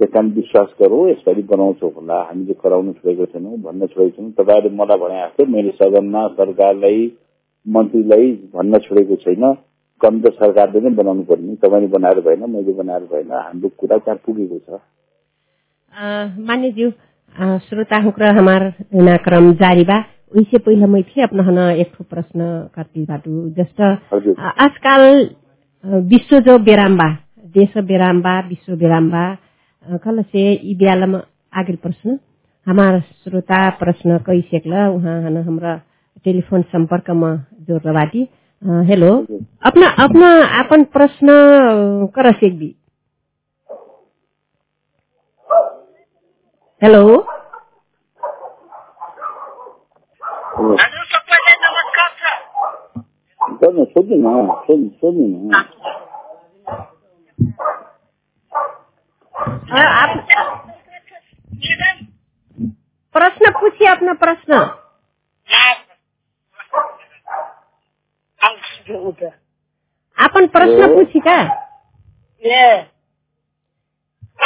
त्यस 0.00 0.10
कारण 0.14 0.28
विश्वास 0.30 0.68
गरौँ 0.80 1.08
यसपालि 1.10 1.42
बनाउँछौँ 1.42 1.90
होला। 1.96 2.16
हामीले 2.22 2.54
कराउन 2.62 2.92
छोडेको 2.92 3.24
छैनौँ 3.26 3.56
भन्न 3.66 3.86
छोडेको 3.86 4.16
छैनौँ। 4.16 4.32
तपाईँहरूले 4.38 4.76
मलाई 4.76 4.98
भने 4.98 5.16
जस्तै 5.22 5.44
मैले 5.54 5.70
सदनमा 5.80 6.26
सरकारलाई 6.38 7.00
मन्त्रीलाई 7.66 8.26
भन्न 8.54 8.78
छोडेको 8.86 9.16
छैन। 9.24 9.44
कम 10.00 10.20
त 10.20 10.32
सरकारले 10.40 10.80
नै 10.80 10.90
बनाउनु 10.94 11.22
पर्ने। 11.24 11.54
तपाईँले 11.56 11.88
बनाएर 11.96 12.20
भएन 12.20 12.50
मैले 12.50 12.72
बनाएर 12.72 13.04
भएन। 13.12 13.30
हाम्रो 13.32 13.68
कुरा 13.78 13.98
त्यहाँ 13.98 14.18
पुगेको 14.26 14.58
छ। 14.58 14.80
मान्य 16.48 16.70
ज्यू 16.76 16.90
अ, 16.90 17.58
श्रोता 17.68 17.96
हुक्र 18.02 18.24
हमार 18.38 18.62
क्रम 19.24 19.52
जारी 19.62 19.84
बा। 19.84 19.98
उनसे 20.32 20.58
पहले 20.58 20.86
मैं 20.86 21.02
हना 21.46 21.70
एक 21.82 21.92
ठो 21.98 22.04
प्रश्न 22.10 22.40
करती 22.74 23.04
बाटू 23.10 23.48
जस्ट 23.58 23.80
आजकल 24.64 25.02
विश्व 26.12 26.38
जो 26.48 26.58
बेराम्बा 26.68 27.08
देश 27.54 27.76
बेराम्बा 27.90 28.38
विश्व 28.48 28.76
बेराम्बा 28.76 29.24
कल 30.04 30.22
से 30.22 30.44
ब्यालम 30.78 31.16
आगे 31.60 31.76
प्रश्न 31.84 32.18
हमार 32.66 33.00
श्रोता 33.24 33.68
प्रश्न 33.80 34.18
कई 34.26 34.40
सेकल 34.50 34.72
उहाँ 34.86 35.20
हन 35.22 35.36
हमरा 35.48 35.76
टेलीफोन 36.24 36.62
संपर्क 36.74 37.10
में 37.22 37.36
जोड़ 37.68 37.92
बाटी। 37.94 38.22
अ, 38.62 38.80
हेलो। 38.88 39.10
अपना 39.66 39.88
अपना 40.04 40.28
अपन 40.60 40.84
प्रश्न 40.96 41.28
कर 42.16 42.32
सेकबी 42.32 42.74
हेलो 46.82 47.02
हजुर 50.80 51.04
सबैलाई 51.12 51.56
नमस्कार 51.64 52.10
छ 52.20 53.65
सोध्नु 53.84 53.84
सोध्नु 53.92 54.16
न 54.16 54.46
सोध्नु 54.66 54.88
सोध्नु 55.00 55.26
न 55.50 55.64
अ, 59.68 59.78
आप 59.78 60.16
मैडम 60.16 62.04
प्रश्न 63.14 63.50
पूछिए 63.60 63.88
अपना 63.88 64.12
प्रश्न 64.24 64.58
अपन 70.18 70.46
प्रश्न 70.56 70.72
हेलो? 70.82 70.94
पूछी 70.94 71.20
का 71.26 71.34
ए 72.42 72.62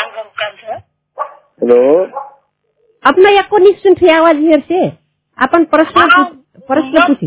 अङ्कल 0.01 0.23
काम 0.41 0.57
छ 0.61 0.81
हेलो 1.63 1.79
अपना 3.05 3.31
या 3.31 3.43
को 3.51 3.59
सुन 3.83 3.95
थे 4.03 4.13
आवाज 4.17 4.37
हियर 4.37 4.61
से 4.69 4.87
अपन 5.39 5.65
प्रश्न 5.75 6.07
पूछ- 6.17 6.67
प्रश्न 6.69 7.07
पूछी 7.07 7.27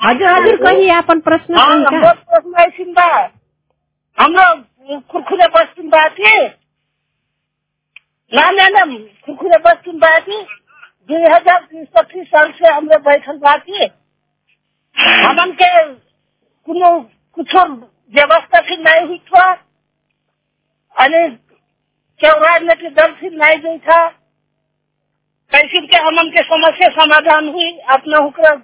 हजुर 0.00 0.28
हजुर 0.28 0.56
कहिए 0.56 0.92
अपन 0.92 1.18
प्रश्न 1.20 1.54
हाम्रो 4.18 4.46
खुर्खुरे 5.10 5.46
बस्तीमा 5.54 6.08
थिए 6.08 6.38
ना 8.32 8.84
खुरखुरे 9.26 9.58
बस्ती 9.64 9.92
में 9.94 10.20
थी 10.22 10.38
दो 11.08 11.18
हज़ार 11.34 11.60
पच्चीस 11.96 12.26
साल 12.28 12.50
से 12.52 12.68
हमरे 12.68 12.96
बैठल 13.00 13.36
बाकी। 13.38 13.86
हमन 14.96 15.52
के 15.60 15.70
कुनो 16.68 16.90
कुछ 17.36 17.54
व्यवस्था 18.14 18.60
फिर 18.60 18.78
नहीं 18.80 19.06
हुई 19.06 19.18
था। 19.28 19.44
अनि 20.96 21.28
चौरा 22.20 22.58
में 22.58 22.76
के 22.76 22.90
दल 22.90 23.12
फिर 23.20 23.32
नहीं 23.34 23.58
गई 23.58 23.78
था। 23.78 24.00
कैसे 25.52 25.86
के 25.86 25.96
हमन 25.98 26.30
के 26.30 26.42
समस्या 26.44 26.88
समाधान 26.96 27.48
हुई। 27.48 27.70
अपना 27.90 28.18
हुक्र 28.18 28.56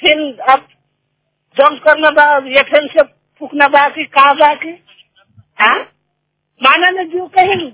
फिर 0.00 0.40
अब 0.48 0.66
जंग 1.56 1.78
करना 1.78 2.10
बा 2.10 2.36
ये 2.48 2.62
फिर 2.62 2.86
से 2.86 3.02
फूकना 3.38 3.68
बा 3.68 3.88
की 3.88 4.04
कहा 4.04 4.32
बा 4.34 4.54
की? 4.54 4.70
हाँ? 5.60 5.78
माना 6.62 6.90
ने 6.90 7.04
जो 7.04 7.26
कहीं। 7.26 7.70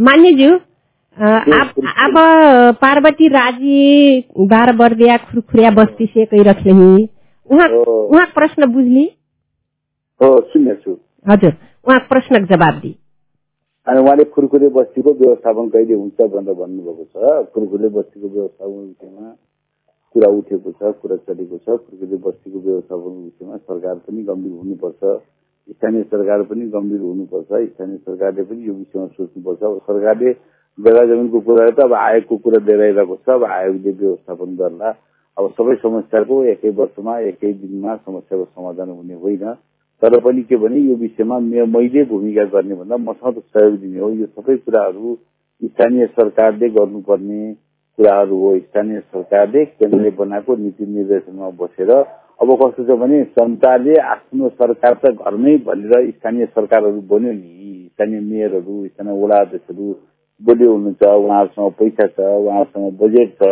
मान्यज्यू 0.00 0.54
आप 1.56 1.74
अब 1.98 2.14
पार्वती 2.80 3.28
राजी 3.28 4.20
बार 4.38 4.72
बर्दिया 4.76 5.16
खुरखुरिया 5.16 5.70
बस्ती 5.70 6.06
से 6.06 6.24
कही 6.24 6.42
रख 6.42 6.62
उहाँ 7.50 8.26
प्रश्न 8.26 8.66
बुझली? 8.66 9.04
हो 10.22 10.40
सुन्नेछु 10.40 10.94
छु 10.94 11.32
हजुर 11.32 11.52
उहाँ 11.86 11.98
प्रश्नको 11.98 12.56
जवाब 12.56 12.74
दी। 12.74 12.94
अनि 13.86 14.00
उहाँले 14.00 14.24
खुरखुरे 14.34 14.68
बस्तीको 14.74 15.12
व्यवस्थापन 15.14 15.68
कहिले 15.70 15.94
हुन्छ 15.94 16.20
भनेर 16.30 16.54
भन्नुभएको 16.58 17.04
छ। 17.06 17.46
खुरखुरे 17.54 17.88
बस्तीको 17.96 18.28
व्यवस्थापन 18.28 18.80
विषयमा 18.82 19.26
कुरा 20.14 20.28
उठेको 20.38 20.70
छ 20.72 20.90
कुरा 21.02 21.16
चलेको 21.22 21.58
छ। 21.58 21.76
खुरखुरे 21.86 22.16
बस्तीको 22.26 22.58
व्यवस्थापन 22.66 23.12
विषयमा 23.22 23.56
सरकार 23.56 23.94
पनि 24.06 24.22
गम्भीर 24.26 24.52
हुनुपर्छ। 24.52 25.02
स्थानीय 25.70 26.02
सरकार 26.10 26.42
पनि 26.50 26.66
गम्भीर 26.74 27.00
हुनुपर्छ। 27.00 27.50
स्थानीय 27.70 27.98
सरकारले 27.98 28.42
पनि 28.42 28.66
यो 28.68 28.74
विषयमा 28.74 29.06
सोच्नुपर्छ। 29.06 29.62
सरकारले 29.86 30.32
जग्गा 30.78 31.04
जमिनको 31.06 31.40
कुरा 31.46 31.70
त 31.70 31.80
अब 31.86 31.92
आयोगको 31.94 32.36
कुरा 32.42 32.58
लिएर 32.66 33.04
छ। 33.06 33.28
अब 33.30 33.44
आयोगले 33.44 33.90
व्यवस्थापन 34.02 34.56
गर्ला। 34.56 34.90
अब 35.36 35.50
सबै 35.54 35.74
समस्याको 35.78 36.42
एकै 36.50 36.70
वर्षमा 36.74 37.18
एकै 37.30 37.52
दिनमा 37.62 37.96
समस्याको 38.02 38.44
समाधान 38.44 38.90
हुने 38.90 39.14
होइन। 39.14 39.44
तर 40.02 40.18
पनि 40.20 40.42
के 40.42 40.56
भने 40.56 40.78
यो 40.78 40.94
विषयमा 40.96 41.38
मैले 41.40 42.04
भूमिका 42.04 42.44
गर्ने 42.52 42.74
भन्दा 42.74 42.96
मसँग 42.96 43.38
सहयोग 43.40 43.76
दिने 43.80 44.00
हो। 44.00 44.10
यो 44.12 44.26
सबै 44.26 44.56
कुराहरू 44.56 45.14
स्थानीय 45.62 46.06
सरकारले 46.06 46.68
गर्नुपर्ने 46.70 47.40
कुराहरू 47.98 48.38
हो। 48.38 48.58
स्थानीय 48.58 49.00
सरकारले 49.00 49.64
केन्द्रले 49.64 50.10
बनाएको 50.18 50.56
नीति 50.56 50.86
निर्देशनमा 50.86 51.50
बसेर 51.60 51.90
अब 51.90 52.48
कस्तो 52.62 52.84
छ 52.84 52.98
भने 53.00 53.22
जनताले 53.38 53.94
आफ्नो 54.06 54.48
सरकार 54.60 54.94
त 55.04 55.12
घरमै 55.14 55.56
भनेर 55.66 56.10
स्थानीय 56.10 56.46
सरकारहरू 56.46 57.00
बन्यो 57.12 57.32
नि। 57.32 57.88
स्थानीय 57.88 58.20
मेयरहरू 58.20 58.74
स्थानीय 58.86 59.22
वडा 59.22 59.36
अध्यक्षहरू 59.40 59.86
बलियो 60.40 60.72
हुनुहुन्छ। 60.72 61.02
उहाँहरूसँग 61.02 61.72
पैसा 61.78 62.06
छ 62.08 62.28
उहाँहरूसँग 62.42 62.98
बजेट 63.00 63.32
छ। 63.40 63.48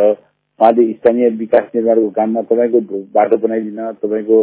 उहाँले 0.60 0.92
स्थानीय 0.92 1.28
विकास 1.38 1.70
निर्माणको 1.74 2.10
काममा 2.18 2.42
तपाईँको 2.50 2.80
बाटो 3.14 3.36
बनाइदिन 3.46 3.80
तपाईँको 4.02 4.42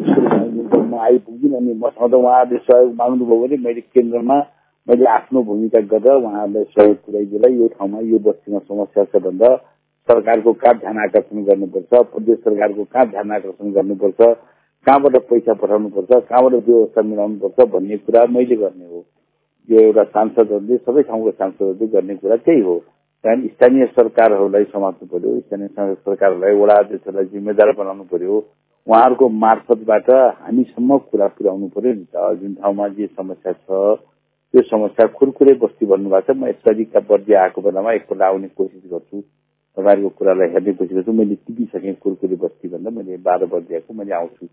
स्कुल 0.02 0.82
म 0.82 0.98
आइपुग्दिनँ 1.00 1.56
अनि 1.56 1.74
मसँग 1.74 2.10
त 2.10 2.14
उहाँहरूले 2.14 2.58
सहयोग 2.60 2.94
माग्नुभयो 2.94 3.38
भने 3.42 3.56
मैले 3.56 3.80
केन्द्रमा 3.80 4.38
मैले 4.88 5.04
आफ्नो 5.08 5.42
भूमिका 5.42 5.80
गरेर 5.92 6.14
उहाँहरूलाई 6.14 6.64
सहयोग 6.64 6.96
पुऱ्याइदिएला 7.06 7.48
यो 7.48 7.68
ठाउँमा 7.74 8.00
यो 8.10 8.18
बस्तीमा 8.26 8.58
समस्या 8.60 9.04
छ 9.04 9.22
भन्दा 9.22 9.54
सरकारको 10.08 10.52
कहाँ 10.52 10.74
ध्यान 10.78 10.98
आकर्षण 10.98 11.44
गर्नुपर्छ 11.44 12.02
प्रदेश 12.12 12.38
सरकारको 12.38 12.84
कहाँ 12.84 13.06
ध्यान 13.10 13.30
आकर्षण 13.32 13.70
गर्नुपर्छ 13.72 14.20
कहाँबाट 14.86 15.16
पैसा 15.30 15.52
पठाउनुपर्छ 15.54 16.10
कहाँबाट 16.28 16.54
व्यवस्था 16.66 17.02
मिलाउनुपर्छ 17.02 17.68
भन्ने 17.72 17.96
कुरा 17.96 18.24
मैले 18.36 18.56
गर्ने 18.56 18.86
हो। 18.86 19.04
यो 19.68 19.80
एउटा 19.80 20.04
सांसदहरूले 20.14 20.76
सबै 20.76 21.02
ठाउँको 21.02 21.30
सांसदहरूले 21.30 21.86
गर्ने 21.86 22.14
कुरा 22.16 22.36
त्यही 22.36 22.60
हो। 22.60 22.74
त्यहाँदेखि 23.24 23.54
स्थानीय 23.54 23.86
सरकारहरूलाई 23.86 24.64
समात्नु 24.64 25.06
पर्यो 25.06 25.38
स्थानीय 25.40 25.68
सरकारहरूलाई 25.94 26.54
वडा 26.54 26.74
अध्यक्षलाई 26.74 27.24
जिम्मेदार 27.32 27.72
बनाउनु 27.78 28.04
पर्यो। 28.10 28.38
उहाँहरूको 28.86 29.28
मार्फतबाट 29.44 30.10
हामीसम्म 30.42 30.98
कुरा 31.10 31.26
पुर्याउनु 31.38 31.68
पर्यो 31.70 31.92
नि 31.92 32.06
त। 32.10 32.34
जुन 32.40 32.54
ठाउँमा 32.54 32.88
जे 32.98 33.06
समस्या 33.06 33.52
छ 33.52 33.70
त्यो 34.54 34.62
समस्या 34.62 35.06
खुरखुरे 35.06 35.54
बस्ती 35.62 35.86
भन्नुभएको 35.86 36.32
छ। 36.32 36.36
म 36.36 36.50
यसरी 36.50 36.84
बर्दी 36.98 37.32
आएको 37.42 37.60
बेलामा 37.62 37.92
एकपल्ट 37.92 38.22
आउने 38.22 38.48
कोसिस 38.58 38.90
गर्छु। 38.90 39.20
तपाईँहरूको 39.76 40.10
कुरालाई 40.18 40.48
हेर्ने 40.50 40.72
कोसिस 40.72 40.96
गर्छु। 40.96 41.12
मैले 41.12 41.34
टिपिसकेँ 41.46 41.94
कुरकुरी 41.94 42.36
बस्ती 42.42 42.68
भन्दा 42.74 42.90
मैले 42.90 43.16
बाह्र 43.22 43.46
बजिआएको 43.46 43.94
मैले 43.94 44.14
आउँछु। 44.14 44.46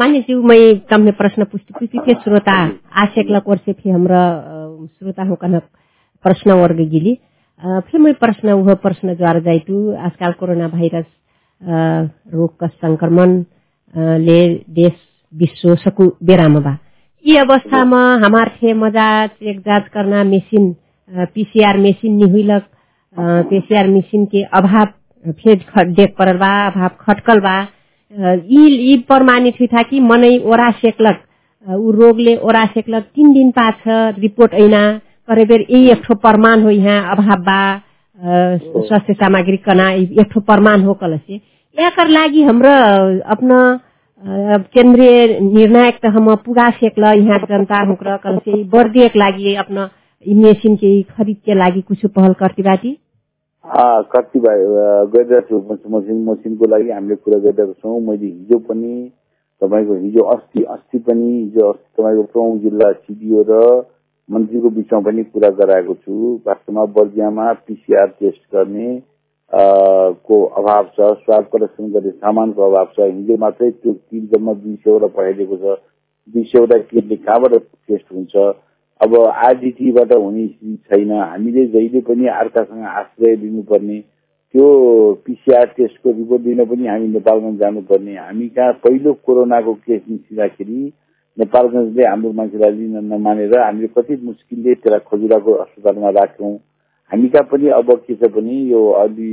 मान्यज्यू 0.00 0.42
मैं 0.42 0.78
तमने 0.88 1.12
प्रश्न 1.12 1.44
पुष्टि 1.44 1.72
पुष्टि 1.78 1.98
के 1.98 2.14
श्रोता 2.24 2.56
आशेकलक 3.02 3.48
वर्ष 3.48 3.64
फिर 3.70 3.92
हमरा 3.92 4.22
श्रोता 4.96 5.22
हो 5.28 5.34
कन 5.34 5.60
प्रश्न 6.26 6.52
वर्ग 6.60 6.80
गिली। 6.90 7.14
फिर 7.62 8.00
मैं 8.00 8.12
प्रश्न 8.14 8.52
वह 8.60 8.74
प्रश्न 8.82 9.14
द्वारा 9.16 9.40
जाइतु। 9.40 9.74
आजकल 10.06 10.32
कोरोना 10.40 10.68
भाइरस 10.68 11.04
रोग 12.34 12.56
का 12.60 12.66
संक्रमण 12.66 13.36
ले 14.24 14.40
देश 14.78 14.92
विश्व 15.34 15.74
सकु 15.84 16.10
बेराम 16.24 16.58
बा 16.62 16.76
यी 17.24 17.36
अवस्थामा 17.36 18.00
हमार 18.24 18.48
थे 18.56 18.72
मजा 18.74 19.06
चेक 19.26 19.60
जांच 19.60 19.88
करना 19.94 20.22
मेसिन 20.24 20.74
पीसीआर 21.34 21.76
मेसिन 21.78 22.16
निहुलक 22.16 22.62
पीसीआर 23.50 23.88
मशीन 23.88 24.24
के 24.32 24.42
अभाव 24.58 25.32
फेर 25.40 25.64
देख 25.98 26.14
पड़ल 26.18 26.36
बा 26.38 26.50
अभाव 26.66 26.90
खटकल 27.00 27.40
बा। 27.40 27.56
यी 28.50 28.96
प्रमाणित 29.08 29.54
हुई 29.60 29.82
कि 29.90 30.00
मनै 30.00 30.36
ओरा 30.52 30.70
सेकलक। 30.82 31.22
ऊ 31.66 31.90
रोगले 31.92 32.36
ओरा 32.48 32.64
सेकलक। 32.74 33.04
तीन 33.14 33.32
दिन 33.34 33.50
पाछ 33.50 33.82
रिपोर्ट 34.18 34.54
ऐना। 34.54 34.82
करे 35.28 35.44
बेर 35.44 35.66
यही 35.70 35.90
एक 35.90 36.02
ठो 36.04 36.14
प्रमाण 36.22 36.62
हो 36.62 36.70
यहाँ 36.70 37.16
अभाव 37.16 37.48
स्वास्थ्य 38.58 39.14
सामग्री 39.14 39.56
कना 39.66 39.90
एक 39.92 40.28
ठो 40.32 40.40
प्रमाण 40.40 40.82
हो 40.82 40.94
कल 41.02 41.16
से 41.18 41.40
एकर 41.76 42.08
लागि 42.08 42.42
हाम्रो 42.42 42.70
अपना 43.32 43.58
केन्द्रीय 44.74 45.38
निर्णायक 45.40 45.98
त 46.04 46.12
हम 46.14 46.34
पुगा 46.44 46.68
सेकल 46.76 47.04
यहाँ 47.04 47.38
जनता 47.48 47.80
हुक्र 47.88 48.16
कल 48.22 48.38
से 48.44 48.62
बर्दियक 48.74 49.16
लागि 49.16 49.54
अपना 49.64 49.88
मेसिन 50.26 50.76
के 50.76 50.90
खरिद 51.02 51.36
के 51.46 51.54
लागि 51.54 51.80
कुछ 51.88 52.06
पहल 52.06 52.32
करती 52.40 52.62
बाटी? 52.62 52.96
कति 53.64 54.40
गरिरहेको 54.40 55.40
छु 55.40 55.56
मसिन 55.92 56.24
मसिनको 56.24 56.66
लागि 56.70 56.90
हामीले 56.90 57.16
कुरा 57.16 57.38
गरिरहेको 57.38 57.72
छौँ। 57.72 58.00
मैले 58.00 58.26
हिजो 58.26 58.58
पनि 58.68 59.10
तपाईँको 59.62 59.94
हिजो 59.94 60.22
अस्ति 60.34 60.62
अस्ति 60.62 60.98
पनि 60.98 61.28
हिजो 61.32 61.68
अस्ति 61.70 62.02
तपाईँको 62.02 62.22
प्रमुख 62.32 62.62
जिल्ला 62.62 62.90
सिडिओ 62.92 63.44
र 63.50 63.60
मन्त्रीको 64.28 64.70
बिचमा 64.76 65.00
पनि 65.00 65.22
कुरा 65.24 65.50
गराएको 65.58 65.94
छु। 65.94 66.14
वास्तवमा 66.46 66.84
बर्दियामा 66.94 67.52
पिसिआर 67.66 68.06
टेस्ट 68.20 68.42
गर्ने 68.54 68.88
को 70.26 70.42
अभाव 70.60 70.84
छ 70.94 71.12
स्वाद 71.22 71.44
प्रदर्शन 71.50 71.90
गर्ने 71.92 72.10
सामानको 72.10 72.62
अभाव 72.70 72.88
छ। 72.96 73.10
हिजो 73.10 73.36
मात्रै 73.38 73.70
त्यो 73.70 73.92
किट 73.92 74.24
जम्मा 74.32 74.52
दुई 74.54 74.74
सयवटा 74.76 75.06
पठाइदिएको 75.16 75.56
छ। 75.56 75.78
दुई 76.34 76.44
सयवटा 76.44 76.78
किटले 76.90 77.16
कहाँबाट 77.16 77.54
टेस्ट 77.54 78.12
हुन्छ? 78.12 78.36
अब 79.00 79.14
आरडिटीबाट 79.46 80.12
हुने 80.12 80.46
छैन। 80.74 81.10
हामीले 81.12 81.66
जहिले 81.66 82.00
पनि 82.10 82.26
अर्कासँग 82.26 82.84
आश्रय 82.98 83.36
लिनुपर्ने। 83.36 84.00
त्यो 84.54 84.66
पिसिआर 85.26 85.66
टेस्टको 85.76 86.10
रिपोर्ट 86.10 86.42
दिन 86.42 86.64
पनि 86.64 86.86
हामी 86.86 87.08
नेपालगञ्ज 87.08 87.58
जानुपर्ने। 87.60 88.16
हामी 88.16 88.48
कहाँ 88.48 88.72
पहिलो 88.84 89.12
कोरोनाको 89.26 89.74
केस 89.74 90.02
निस्किँदाखेरि 90.10 90.92
नेपालगञ्जले 91.38 92.04
हाम्रो 92.06 92.32
मान्छेलाई 92.32 92.72
लिन 92.72 92.96
नमानेर 93.12 93.58
हामीले 93.58 93.88
कति 93.96 94.16
मुस्किलले 94.24 94.74
त्यसलाई 94.74 95.00
खजुराको 95.10 95.52
अस्पतालमा 95.64 96.10
राख्यौँ। 96.18 96.54
हामी 97.10 97.28
कहाँ 97.28 97.48
पनि 97.52 97.68
अब 97.70 97.90
के 98.06 98.14
छ 98.14 98.30
भने 98.34 98.56
यो 98.70 98.80
अलि 99.00 99.30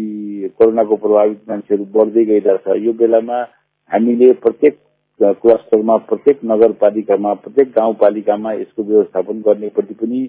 कोरोनाको 0.60 0.96
प्रभावित 1.04 1.40
मान्छेहरू 1.50 1.86
बढ्दै 1.96 2.26
गइरहेछ 2.26 2.84
यो 2.86 2.94
बेलामा 2.94 3.38
हामीले 3.92 4.32
प्रत्येक 4.44 4.78
क्लस्टरमा 5.42 5.96
प्रत्येक 6.10 6.40
नगरपालिकामा 6.52 7.34
प्रत्येक 7.42 7.72
गाउँपालिकामा 7.76 8.54
यसको 8.54 8.84
व्यवस्थापन 8.84 9.42
गर्नेपट्टि 9.48 9.94
पनि 9.96 10.22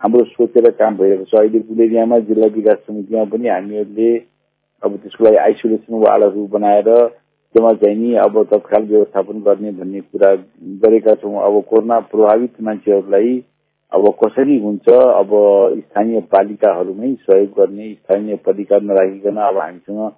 हाम्रो 0.00 0.24
सोचेर 0.24 0.70
काम 0.80 0.96
भइरहेको 0.96 1.24
छ। 1.24 1.34
अहिले 1.34 1.58
गुलेरियामा 1.68 2.18
जिल्ला 2.26 2.46
विकास 2.56 2.78
समितिमा 2.86 3.24
पनि 3.32 3.48
हामीहरूले 3.48 4.10
अब 4.82 4.96
त्यसको 4.96 5.24
लागि 5.24 5.36
आइसोलेसन 5.44 5.94
वार्डहरू 6.02 6.46
बनाएर 6.52 6.88
त्यसमा 7.54 7.72
चाहिँ 7.74 7.96
नि 7.96 8.14
अब 8.14 8.42
तत्काल 8.44 8.84
व्यवस्थापन 8.84 9.40
गर्ने 9.40 9.70
भन्ने 9.72 10.00
कुरा 10.02 10.34
गरेका 10.84 11.14
छौँ। 11.14 11.34
अब 11.42 11.62
कोरोना 11.64 11.98
प्रभावित 12.12 12.60
मान्छेहरूलाई 12.62 13.32
अब 13.92 14.08
कसरी 14.24 14.58
हुन्छ 14.60 14.88
अब 14.88 15.30
स्थानीय 15.78 16.20
पालिकाहरूमै 16.32 17.14
सहयोग 17.16 17.50
गर्ने 17.58 17.92
स्थानीय 17.94 18.36
पालिका 18.46 18.78
नराखिकन 18.82 19.36
अब 19.42 19.58
हामीसँग 19.58 20.12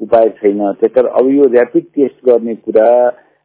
उपाय 0.00 0.28
छैन। 0.38 0.60
त्यस 0.80 1.04
अब 1.10 1.30
यो 1.30 1.48
ऱ्यापिड 1.50 1.84
टेस्ट 1.96 2.24
गर्ने 2.26 2.54
कुरा 2.56 2.88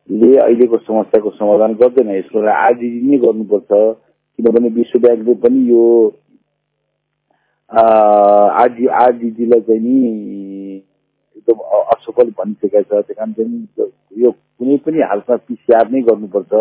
ले 0.10 0.36
अहिलेको 0.38 0.78
समस्याको 0.78 1.30
समाधान 1.32 1.74
गर्दैन। 1.82 2.10
यसको 2.12 2.48
आरडिडी 2.52 3.00
नै 3.08 3.18
गर्नुपर्छ। 3.18 3.72
किनभने 4.40 4.70
विश्व 4.76 5.00
ब्याङ्कले 5.00 5.34
पनि 5.42 5.70
यो 5.70 5.84
आरडी 7.72 8.88
आरडिडीलाई 9.02 9.62
चाहिँ 9.62 9.82
नि 9.82 10.61
एकदम 11.52 11.84
असफल 11.94 12.30
भनिसकेका 12.38 12.82
छ। 12.82 12.92
त्यही 12.92 13.14
कारण 13.14 13.32
चाहिँ 13.34 13.90
यो 14.24 14.32
कुनै 14.32 14.78
पनि 14.86 15.02
हालतमा 15.04 15.36
पिसिआर 15.48 15.90
नै 15.92 16.02
गर्नुपर्छ। 16.02 16.54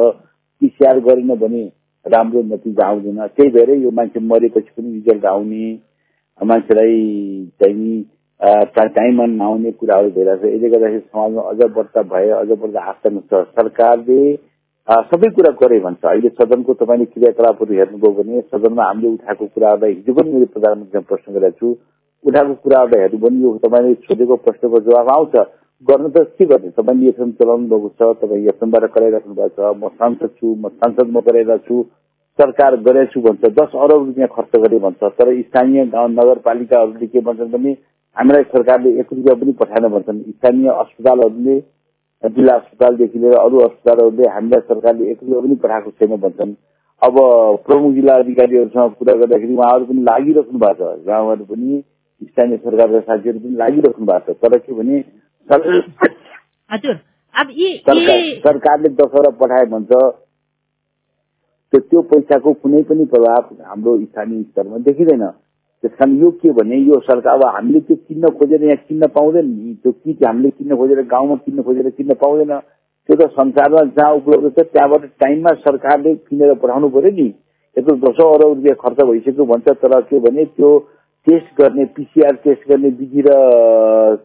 पिसिआर 0.62 0.98
गरेन 1.00 1.34
भने 1.36 1.62
राम्रो 2.06 2.42
नतिजा 2.42 2.86
आउँदैन। 2.86 3.26
त्यही 3.26 3.50
भएर 3.50 3.70
यो 3.78 3.90
मान्छे 3.90 4.20
मरेपछि 4.20 4.72
पनि 4.76 4.92
रिजल्ट 4.92 5.24
आउने। 5.26 5.66
मान्छेलाई 6.40 6.98
चाहिँ 7.60 8.02
टाइममा 8.40 9.26
नआउने 9.26 9.70
कुराहरू 9.72 10.10
भइरहेको 10.10 10.48
छ। 10.48 10.52
यसले 10.54 10.68
गर्दाखेरि 10.68 11.00
समाजमा 11.00 11.42
अझ 11.50 11.70
बढ्ता 11.76 12.02
भए 12.12 12.28
अझ 12.40 12.48
बढ्ता 12.48 12.80
आस्था 12.90 13.10
छ 13.30 13.44
सरकारले 13.52 14.20
सबै 15.10 15.28
कुरा 15.30 15.50
गरे 15.60 15.78
भन्छ। 15.80 16.04
अहिले 16.04 16.28
सदनको 16.40 16.74
तपाईँले 16.74 17.04
क्रियाकलापहरू 17.04 17.74
हेर्नुभयो 17.74 18.12
भने 18.12 18.40
सदनमा 18.48 18.84
हामीले 18.84 19.08
उठाएको 19.08 19.46
कुराहरूलाई 19.46 19.92
हिजो 19.94 20.12
पनि 20.14 20.32
मैले 20.32 20.46
प्रधानमन्त्रीसँग 20.54 21.04
प्रश्न 21.04 21.32
गरेको 21.32 21.58
छु। 21.60 21.68
उठाएको 22.24 22.54
कुराहरूलाई 22.56 23.00
हेर्नु 23.00 23.18
पनि 23.20 23.42
यो 23.42 23.56
तपाईँले 23.64 23.94
सोधेको 24.02 24.36
प्रश्नको 24.44 24.80
जवाब 24.80 25.08
आउँछ। 25.10 25.34
गर्न 25.88 26.08
त 26.10 26.24
के 26.36 26.44
गर्ने? 26.46 26.70
तपाईँले 26.70 27.08
एफएम 27.08 27.30
चलाउनु 27.32 27.68
भएको 27.68 27.88
छ 27.96 28.16
तपाईँ 28.20 28.46
एफएमबाट 28.48 28.84
कराइराख्नु 28.94 29.34
भएको 29.34 29.56
छ 29.56 29.76
म 29.76 29.88
सांसद 29.90 30.30
छु 30.36 30.54
म 30.54 30.68
सांसदमा 30.70 31.20
कराइरहेको 31.20 31.64
छु 31.66 31.82
सरकार 32.38 32.76
गरेछु 32.82 33.20
भन्छ 33.20 33.44
दस 33.52 33.72
अरब 33.76 34.06
रुपियाँ 34.06 34.28
खर्च 34.28 34.56
गरे 34.56 34.78
भन्छ। 34.78 35.02
तर 35.16 35.32
स्थानीय 35.40 35.84
गाउँ 35.86 36.08
नगरपालिकाहरूले 36.10 37.06
के 37.06 37.20
भन्छन् 37.20 37.52
भने 37.52 37.72
हामीलाई 38.16 38.42
सरकारले 38.52 38.90
एक 39.00 39.12
रुपियाँ 39.12 39.36
पनि 39.40 39.52
पठाएन 39.60 39.88
भन्छन्। 39.88 40.22
स्थानीय 40.30 40.68
अस्पतालहरूले 40.74 41.58
जिल्ला 42.22 42.54
अस्पतालदेखि 42.54 43.18
लिएर 43.18 43.34
अरू 43.34 43.58
अस्पतालहरूले 43.60 44.28
हामीलाई 44.28 44.60
सरकारले 44.68 45.10
एक 45.10 45.18
रुपियाँ 45.22 45.42
पनि 45.42 45.54
पठाएको 45.62 45.90
छैन 45.90 46.16
भन्छन्। 46.16 46.54
अब 47.02 47.14
प्रमुख 47.66 47.92
जिल्ला 47.94 48.14
अधिकारीहरूसँग 48.18 48.92
कुरा 48.98 49.14
गर्दाखेरि 49.20 49.54
उहाँहरू 49.54 49.84
पनि 49.84 50.02
लागिराख्नु 50.02 50.58
भएको 50.58 50.90
छ। 50.90 51.06
गाउँहरू 51.06 51.44
पनि 51.44 51.82
स्थानीय 52.22 52.56
सरकारका 52.56 53.00
साथीहरू 53.00 53.38
पनि 53.38 53.56
लागिराख्नु 53.56 54.06
भएको 54.06 54.32
छ। 54.32 54.36
तर 54.42 54.58
के 54.58 54.72
भने 54.74 55.02
सरकार 57.88 58.18
सरकारले 58.44 58.88
दसवटा 58.94 59.30
पठाए 59.40 59.66
भन्छ। 59.66 59.92
त्यो 61.72 61.80
त्यो 61.80 62.00
पैसाको 62.10 62.52
कुनै 62.52 62.82
पनि 62.82 63.04
प्रभाव 63.06 63.42
हाम्रो 63.66 63.96
स्थानीय 63.98 64.42
स्तरमा 64.42 64.78
देखिँदैन। 64.86 65.24
त्यस 65.84 65.92
कारण 65.98 66.16
यो 66.20 66.30
के 66.42 66.50
भने 66.52 66.76
यो 66.78 66.98
सरकार 67.00 67.34
अब 67.34 67.44
हामीले 67.46 67.80
त्यो 67.80 67.96
किन्न 67.96 68.30
खोजेर 68.38 68.62
यहाँ 68.64 68.76
किन्न 68.88 69.06
पाउँदैन 69.08 69.46
नि। 69.46 69.74
त्यो 69.82 69.92
किट 69.92 70.24
हामीले 70.24 70.50
किन्न 70.50 70.76
खोजेर 70.76 71.00
गाउँमा 71.08 71.36
किन्न 71.44 71.62
खोजेर 71.62 71.90
किन्न 71.90 72.14
पाउँदैन। 72.14 72.52
त्यो 73.08 73.16
त 73.16 73.30
संसारमा 73.32 73.82
जहाँ 73.96 74.12
उपलब्ध 74.14 74.46
छ 74.58 74.66
त्यहाँबाट 74.72 75.04
टाइममा 75.20 75.52
सरकारले 75.64 76.14
किनेर 76.28 76.54
पठाउनु 76.60 76.88
पर्यो 76.90 77.10
नि। 77.10 77.28
यत्रो 77.76 77.94
दसौँ 77.96 78.28
अरब 78.34 78.50
रुपियाँ 78.54 78.76
खर्च 78.76 78.98
भइसक्यो 79.08 79.44
भन्छ। 79.46 79.68
तर 79.80 80.00
के 80.10 80.18
भने 80.20 80.44
त्यो 80.44 80.70
टेस्ट 81.26 81.48
गर्ने 81.60 81.84
पिसिआर 81.96 82.34
टेस्ट 82.44 82.68
गर्ने 82.68 82.88
विधि 83.00 83.20
र 83.26 83.30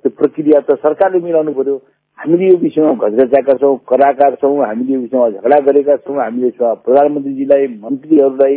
त्यो 0.01 0.09
प्रक्रिया 0.19 0.59
त 0.59 0.77
सरकारले 0.83 1.19
मिलाउनु 1.19 1.51
पर्यो। 1.53 1.75
हामीले 2.19 2.47
यो 2.47 2.57
विषयमा 2.57 3.07
घचघचाएका 3.07 3.53
छौँ 3.61 3.75
कराकार 3.89 4.35
छौँ 4.41 4.55
हामीले 4.65 4.93
यो 4.93 4.99
विषयमा 4.99 5.29
झगडा 5.29 5.59
गरेका 5.67 5.95
छौँ 6.07 6.17
हामीले 6.17 6.49
प्रधानमन्त्रीजीलाई 6.59 7.67
मन्त्रीहरूलाई 7.83 8.55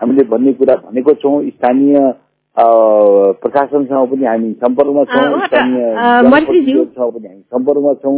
हामीले 0.00 0.22
भन्ने 0.32 0.52
कुरा 0.60 0.74
भनेको 0.84 1.12
छौँ। 1.22 1.34
स्थानीय 1.50 2.12
प्रशासनसँग 2.56 4.08
पनि 4.10 4.24
हामी 4.26 4.52
सम्पर्कमा 4.64 5.04
छौँ। 5.04 5.40
हामी 5.52 7.40
सम्पर्कमा 7.52 7.92
छौँ। 8.02 8.16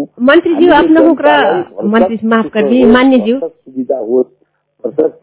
सुविधा 3.49 3.99
होस् 3.99 4.31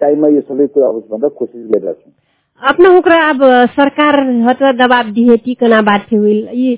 टाइममा 0.01 0.27
यो 0.27 0.41
सबै 0.41 0.67
कुरा 0.67 0.88
होस् 0.88 1.08
भनेर 1.12 1.29
कोसिस 1.39 1.63
गरिरहेका 1.71 1.93
छौँ। 1.93 2.12
अपना 2.63 2.89
हुक्र 2.89 3.12
अब 3.30 3.41
सरकार 3.76 4.19
हत 4.49 4.62
दबाब 4.82 5.06
दिए 5.13 5.36
टिकना 5.45 5.82
थी 5.97 6.15
हुई 6.15 6.36
यी 6.56 6.76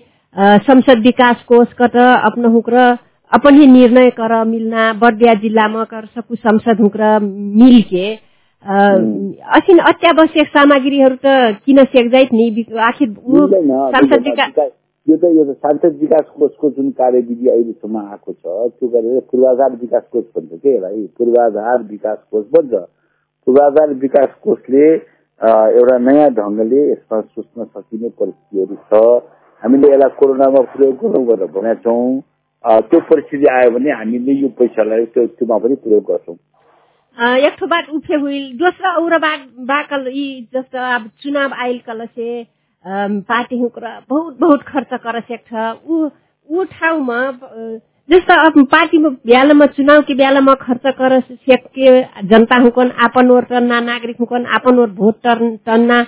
संसद 0.68 1.02
विकास 1.06 1.44
कोष 1.48 1.74
कट 1.82 1.98
अपना 1.98 2.48
हुक्र 2.50 2.86
अपन 3.32 3.60
ही 3.60 3.68
निर्णय 3.68 4.10
कर 4.20 4.44
मिलना 4.46 4.92
बर्दिया 5.02 5.34
जिल्ला 5.44 5.68
में 5.68 5.84
कर 5.86 6.06
सकु 6.06 6.36
संसद 6.36 6.82
हुक्र 6.82 7.20
मिल 7.22 7.82
के 7.92 8.08
अ, 8.14 8.76
असिन 9.58 9.80
अत्यावश्यक 9.90 10.48
सामग्रीहरू 10.48 11.16
त 11.26 11.34
किन 11.66 11.84
सेक्जाइत 11.86 12.30
नि? 12.34 12.46
आखिर। 12.82 13.10
संसद 13.96 14.24
विकास 14.28 14.72
यो 15.08 15.18
त 15.18 15.30
यो 15.38 15.44
त 15.46 15.56
सांसद 15.58 15.98
विकास 16.02 16.24
कोषको 16.40 16.70
जुन 16.70 16.90
कार्यविधि 17.02 17.48
अहिलेसम्म 17.50 17.98
आएको 17.98 18.32
छ 18.34 18.70
त्यो 18.70 18.88
गरेर 18.96 19.20
पूर्वाधार 19.32 19.76
विकास 19.82 20.04
कोष 20.12 20.24
भन्छ 20.36 20.60
के 20.64 20.74
यसलाई 20.76 21.06
पूर्वाधार 21.18 21.84
विकास 21.92 22.18
कोष 22.32 22.46
भन्छ। 22.58 22.74
पूर्वाधार 23.48 23.94
विकास 24.06 24.30
कोषले 24.44 24.88
एउटा 25.42 25.98
नयाँ 26.00 26.30
ढङ्गले 26.32 26.82
यसमा 26.92 27.20
सोच्न 27.22 27.64
सकिने 27.66 28.10
परिस्थितिहरू 28.20 28.76
छ। 28.88 29.02
हामीले 29.64 29.88
यसलाई 29.94 30.10
कोरोनामा 30.20 30.62
प्रयोग 30.74 30.96
गरौँ 31.02 31.26
भनेर 31.26 31.52
भनेका 31.52 31.82
छौँ। 31.84 32.22
त्यो 32.88 33.00
परिस्थिति 33.10 33.48
आयो 33.54 33.70
भने 33.72 33.92
हामीले 33.92 34.34
यो 34.42 34.48
पैसालाई 34.60 35.06
त्यो 35.14 35.26
त्योमा 35.36 35.58
पनि 35.64 35.76
प्रयोग 35.84 36.04
गर्छौँ। 36.12 36.38
एक 37.18 37.56
ठो 37.60 37.68
बात 37.68 37.90
उठे 37.96 38.16
हुई 38.16 38.40
दोस्रो 38.60 38.90
और 39.02 39.18
बाकल 39.72 40.08
यी 40.08 40.28
जस्तो 40.54 40.80
अब 40.96 41.10
चुनाव 41.24 41.54
आयल 41.64 41.80
कल 41.88 42.06
से 42.06 42.28
पार्टी 43.30 43.60
हुक्र 43.60 43.92
बहुत 44.10 44.40
बहुत 44.40 44.62
खर्च 44.64 44.94
कर 45.04 45.20
सक्छ 45.22 45.52
ऊ 45.88 46.10
ऊ 46.50 46.64
ठाउँमा 46.72 47.20
जस्तो 48.10 48.34
अब 48.42 48.58
पार्टीमा 48.72 49.10
बेलामा 49.26 49.66
चुनाव 49.76 50.02
के 50.08 50.14
बेलामा 50.16 50.54
खर्च 50.56 50.94
कर 50.98 51.20
सके 51.22 52.02
जनता 52.28 52.58
हुकन 52.64 52.92
आपन 53.06 53.32
ओर 53.32 53.44
टन्ना 53.46 53.80
नागरिक 53.82 54.18
हुकन 54.20 54.46
आपन 54.56 54.80
ओर 54.80 54.90
भोट 55.00 55.28
टन्ना 55.66 56.06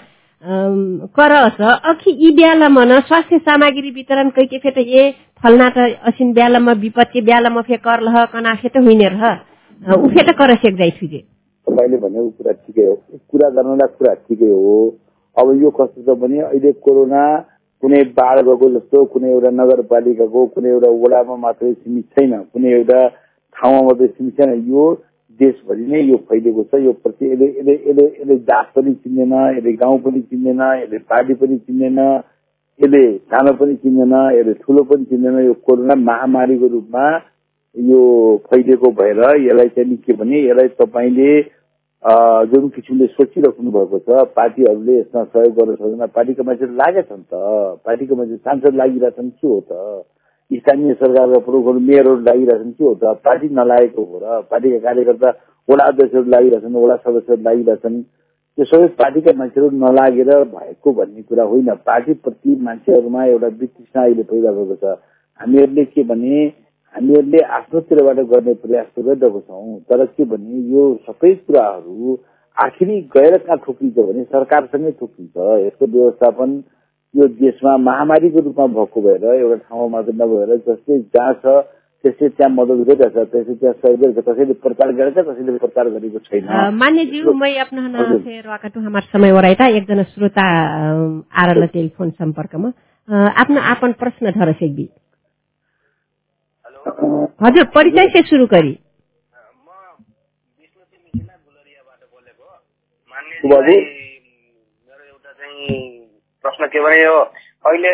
करस 1.17 1.57
अखि 1.91 2.11
यी 2.19 2.29
बेलामा 2.37 2.83
न 2.85 2.99
स्वास्थ्य 3.07 3.37
सामग्री 3.39 3.91
वितरण 3.91 4.29
कैके 4.29 4.57
फेट? 4.59 4.77
ए 4.77 5.11
फलना 5.41 5.69
त 5.69 5.77
असिन 6.07 6.33
बेलामा 6.33 6.71
विपद 6.83 7.07
के 7.13 7.21
बेलामा 7.21 7.61
फे 7.61 7.77
कर 7.87 8.01
लह 8.01 8.23
कना 8.33 8.53
फेट 8.61 8.77
हुइने 8.77 9.07
रह। 9.09 9.95
ऊ 9.95 10.07
फेट 10.09 10.29
कर 10.37 10.55
सेक 10.57 10.77
जाइ 10.77 10.91
थुजे 11.01 11.19
तपाईँले 11.67 11.97
भनेको 11.97 12.29
कुरा 12.29 12.51
ठिकै 12.53 12.85
हो। 12.85 12.95
कुरा 13.31 13.49
गर्नलाई 13.49 13.87
कुरा 13.97 14.13
ठिकै 14.13 14.51
हो। 14.51 14.77
अब 15.37 15.47
यो 15.63 15.69
कस्तो 15.79 16.01
छ 16.05 16.17
भने 16.21 16.39
अहिले 16.41 16.71
कोरोना 16.85 17.23
कुनै 17.83 18.03
बाढ 18.17 18.39
जस्तो 18.43 19.03
कुनै 19.05 19.31
एउटा 19.31 19.49
नगरपालिकाको 19.55 20.45
कुनै 20.53 20.69
एउटा 20.69 20.89
वडामा 21.01 21.35
मात्रै 21.41 21.73
सीमित 21.73 22.05
छैन। 22.13 22.33
कुनै 22.53 22.71
एउटा 22.71 23.01
ठाउँमा 23.55 23.81
मात्रै 23.81 24.07
सीमित 24.07 24.37
छैन। 24.37 24.53
यो 24.69 24.85
देशभरि 25.39 25.85
नै 25.85 26.01
यो 26.01 26.17
फैलिएको 26.29 26.63
छ। 26.63 26.81
यो 26.81 26.93
प्रति 27.03 27.31
यसले 27.31 27.47
यसले 27.49 27.73
यसले 27.73 28.05
यसले 28.05 28.37
जात 28.49 28.71
पनि 28.75 28.93
चिन्दैन 28.93 29.33
यसले 29.57 29.73
गाउँ 29.73 29.99
पनि 29.99 30.21
चिन्दैन 30.21 30.61
यसले 30.73 30.97
पार्टी 31.11 31.33
पनि 31.41 31.57
चिन्दैन 31.57 31.99
यसले 32.79 33.03
सानो 33.29 33.53
पनि 33.53 33.75
चिन्दैन 33.83 34.15
यसले 34.37 34.53
ठुलो 34.63 34.83
पनि 34.83 35.05
चिन्दैन। 35.05 35.39
यो 35.45 35.53
कोरोना 35.65 35.95
महामारीको 36.01 36.67
रूपमा 36.67 37.05
यो 37.75 38.01
फैलिएको 38.49 38.91
भएर 38.91 39.21
यसलाई 39.37 39.69
चाहिँ 39.69 39.97
के 39.97 40.13
भने 40.13 40.41
यसलाई 40.41 40.67
तपाईँले 40.81 41.31
जुन 42.03 42.67
किसिमले 42.69 43.05
सोचिराख्नु 43.07 43.71
भएको 43.71 43.99
छ 43.99 44.25
पार्टीहरूले 44.35 44.97
यसमा 44.99 45.23
सहयोग 45.23 45.53
गर्न 45.57 45.75
सक्दैन। 45.75 46.05
पार्टीका 46.13 46.43
मान्छेहरू 46.43 46.75
लागेका 46.75 47.01
छन् 47.09 47.23
त। 47.25 47.33
पार्टीका 47.85 48.15
मान्छे 48.15 48.35
सांसद 48.37 48.75
लागिरहेछन् 48.75 49.29
के 49.29 49.47
हो 49.47 49.59
त? 49.65 50.05
स्थानीय 50.51 50.93
सरकारका 50.93 51.39
प्रमुखहरू 51.41 51.79
मेयरहरू 51.79 52.21
लागिरहेछन् 52.21 52.71
के 52.71 52.83
हो 52.83 52.93
त? 53.01 53.17
पार्टी 53.25 53.49
नलागेको 53.49 54.03
हो 54.03 54.19
र 54.23 54.41
पार्टीका 54.45 54.79
कार्यकर्ता 54.85 55.29
वडा 55.69 55.83
अध्यक्षहरू 55.85 56.29
लागिरहेछन् 56.29 56.75
वडा 56.75 56.95
सदस्यहरू 57.01 57.41
लागिरहेछन्। 57.43 57.97
त्यो 58.57 58.65
सबै 58.65 58.87
पार्टीका 59.01 59.31
मान्छेहरू 59.37 59.69
नलागेर 59.81 60.31
भएको 60.53 60.93
भन्ने 60.93 61.21
कुरा 61.27 61.43
होइन। 61.49 61.69
पार्टीप्रति 61.81 62.55
मान्छेहरूमा 62.61 63.25
एउटा 63.25 63.47
वितृष्णा 63.57 64.03
अहिले 64.03 64.23
पैदा 64.31 64.51
भएको 64.53 64.75
छ। 64.81 64.85
हामीहरूले 65.39 65.85
के 65.85 66.03
भने 66.03 66.45
हामीहरूले 66.97 67.41
आफ्नोतिरबाट 67.55 68.19
गर्ने 68.33 68.53
प्रयास 68.65 68.87
गरिरहेको 68.97 69.39
छौँ। 69.39 69.79
तर 69.85 70.05
के 70.17 70.25
भने 70.25 70.61
यो 70.73 70.83
सबै 71.05 71.33
कुराहरू 71.45 72.17
आखिरी 72.57 72.95
गएर 73.13 73.37
कहाँ 73.37 73.57
ठोकिन्छ 73.65 73.97
भने 73.97 74.23
सरकारसँगै 74.33 74.91
ठोकिन्छ 74.99 75.35
यसको 75.65 75.85
व्यवस्थापन 75.85 76.49
यो 77.13 77.27
देशमा 77.37 77.75
महामारीको 77.85 78.39
रूपमा 78.45 78.65
भएको 78.73 79.01
भएर 79.01 79.23
एउटा 79.25 79.55
ठाउँमा 79.55 79.87
मात्र 79.93 80.13
नभएर 80.21 80.55
जसले 80.67 80.99
जहाँ 81.13 81.33
छ 81.45 81.45
त्यसले 82.03 82.29
त्यहाँ 82.29 82.51
मद्दत 82.53 82.81
गरिरहेछ 82.87 83.29
त्यसले 83.31 83.55
त्यहाँ 83.55 83.73
सहयोग 83.73 83.99
गरेछ 84.01 84.25
कसैले 84.25 84.53
प्रचार 84.65 84.91
गरेछ 84.97 85.17
कसैले 85.17 85.57
प्रचार 85.57 85.89
गरेको 85.89 86.19
छैन। 86.25 86.45
मान्यज्यू 86.81 87.33
मै 87.33 87.53
हमार 88.77 89.03
समय 89.13 89.29
एकजना 89.77 90.03
श्रोता 90.13 90.45
आरल 91.41 91.65
टेलिफोन 91.67 92.09
सम्पर्कमा। 92.11 92.69
आफ्नो 93.41 93.59
आपन 93.71 93.91
प्रश्न 94.01 94.31
धर 94.37 94.51
सेक्बी 94.53 94.85
हजुर 96.87 97.63
परिचय 97.75 98.07
से 98.09 98.21
शुरू 98.27 98.45
करी 98.47 98.73
बाबु? 103.45 103.73
मेरो 104.87 105.03
एउटा 105.03 105.31
चाहिँ 105.31 105.67
प्रश्न 106.45 106.67
के 106.67 106.79
भने 106.83 107.01
यो 107.03 107.17
अहिले 107.65 107.91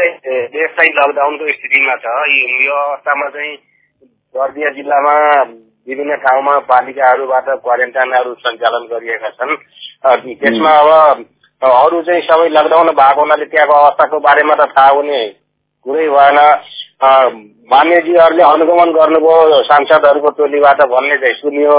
देश 0.47 0.69
चाहिँ 0.77 0.91
लकडाउनको 0.97 1.51
स्थितिमा 1.51 1.95
छ 1.95 2.13
यो 2.63 2.75
अवस्थामा 2.84 3.27
चाहिँ 3.29 3.56
बर्दिया 4.36 4.69
जिल्लामा 4.69 5.15
विभिन्न 5.88 6.15
ठाउँमा 6.15 6.58
पालिकाहरूबाट 6.69 7.49
क्वारेन्टाइनहरू 7.63 8.34
सञ्चालन 8.43 8.84
गरिएका 8.88 9.29
छन्। 9.29 9.56
त्यसमा 10.39 10.71
अब 10.79 10.89
अरू 11.62 12.01
चाहिँ 12.01 12.21
सबै 12.21 12.47
लकडाउन 12.49 12.89
भएको 12.91 13.21
हुनाले 13.21 13.45
त्यहाँको 13.45 13.73
अवस्थाको 13.73 14.19
बारेमा 14.19 14.56
त 14.56 14.69
थाहा 14.71 14.89
हुने 14.89 15.19
कुरै 15.86 16.08
भएन। 16.10 16.39
मान्यजीहरूले 17.72 18.44
अनुगमन 18.44 18.89
गर्नुभयो 18.94 19.62
सांसदहरूको 19.63 20.30
टोलीबाट 20.39 20.82
भन्ने 20.92 21.18
चाहिँ 21.18 21.36
सुनियो। 21.36 21.76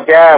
त्यहाँ 0.00 0.34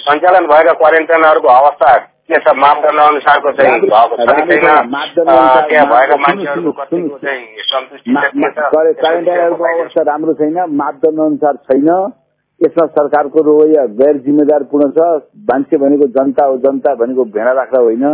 सञ्चालन 0.00 0.46
भएका 0.46 0.72
क्वारेन्टाइनहरूको 0.80 1.48
अवस्था 1.50 1.90
के 2.30 2.38
छ 2.38 2.54
मापदण्ड 2.56 3.00
अनुसारको 3.00 3.52
चाहिँ 3.52 3.80
भएको 3.80 4.16
छ 4.16 4.28
कि 4.30 4.44
छैन? 4.50 4.66
त्यहाँ 5.68 5.86
भएका 5.92 6.16
मान्छेहरूको 6.16 6.72
कतिको 6.80 7.18
चाहिँ 7.18 7.42
सन्तुष्टि 7.66 8.10
क्वारेन्टाइनहरूको 8.56 9.64
अवस्था 9.72 10.02
राम्रो 10.10 10.34
छैन 10.40 10.58
मापदण्ड 10.76 11.20
अनुसार 11.20 11.56
छैन। 11.68 11.88
यसमा 12.60 12.86
सरकारको 12.88 13.38
रवैया 13.42 13.84
गैर 13.98 14.16
जिम्मेदारपूर्ण 14.24 14.90
छ। 14.90 14.98
मान्छे 15.50 15.76
भनेको 15.76 16.06
जनता 16.16 16.44
हो 16.44 16.56
जनता 16.64 16.94
भनेको 16.94 17.24
भेडा 17.36 17.52
राख्दा 17.52 17.80
होइन। 17.80 18.04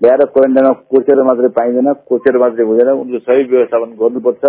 ल्याएर 0.00 0.24
क्वारेन्टाइनमा 0.26 0.72
कोचेर 0.90 1.22
मात्रै 1.22 1.48
पाइँदैन 1.56 1.92
कोचेर 2.08 2.38
मात्रै 2.38 2.64
हुँदैन। 2.64 2.88
उनको 2.90 3.18
सही 3.20 3.42
व्यवस्थापन 3.44 3.90
गर्नुपर्छ 4.00 4.44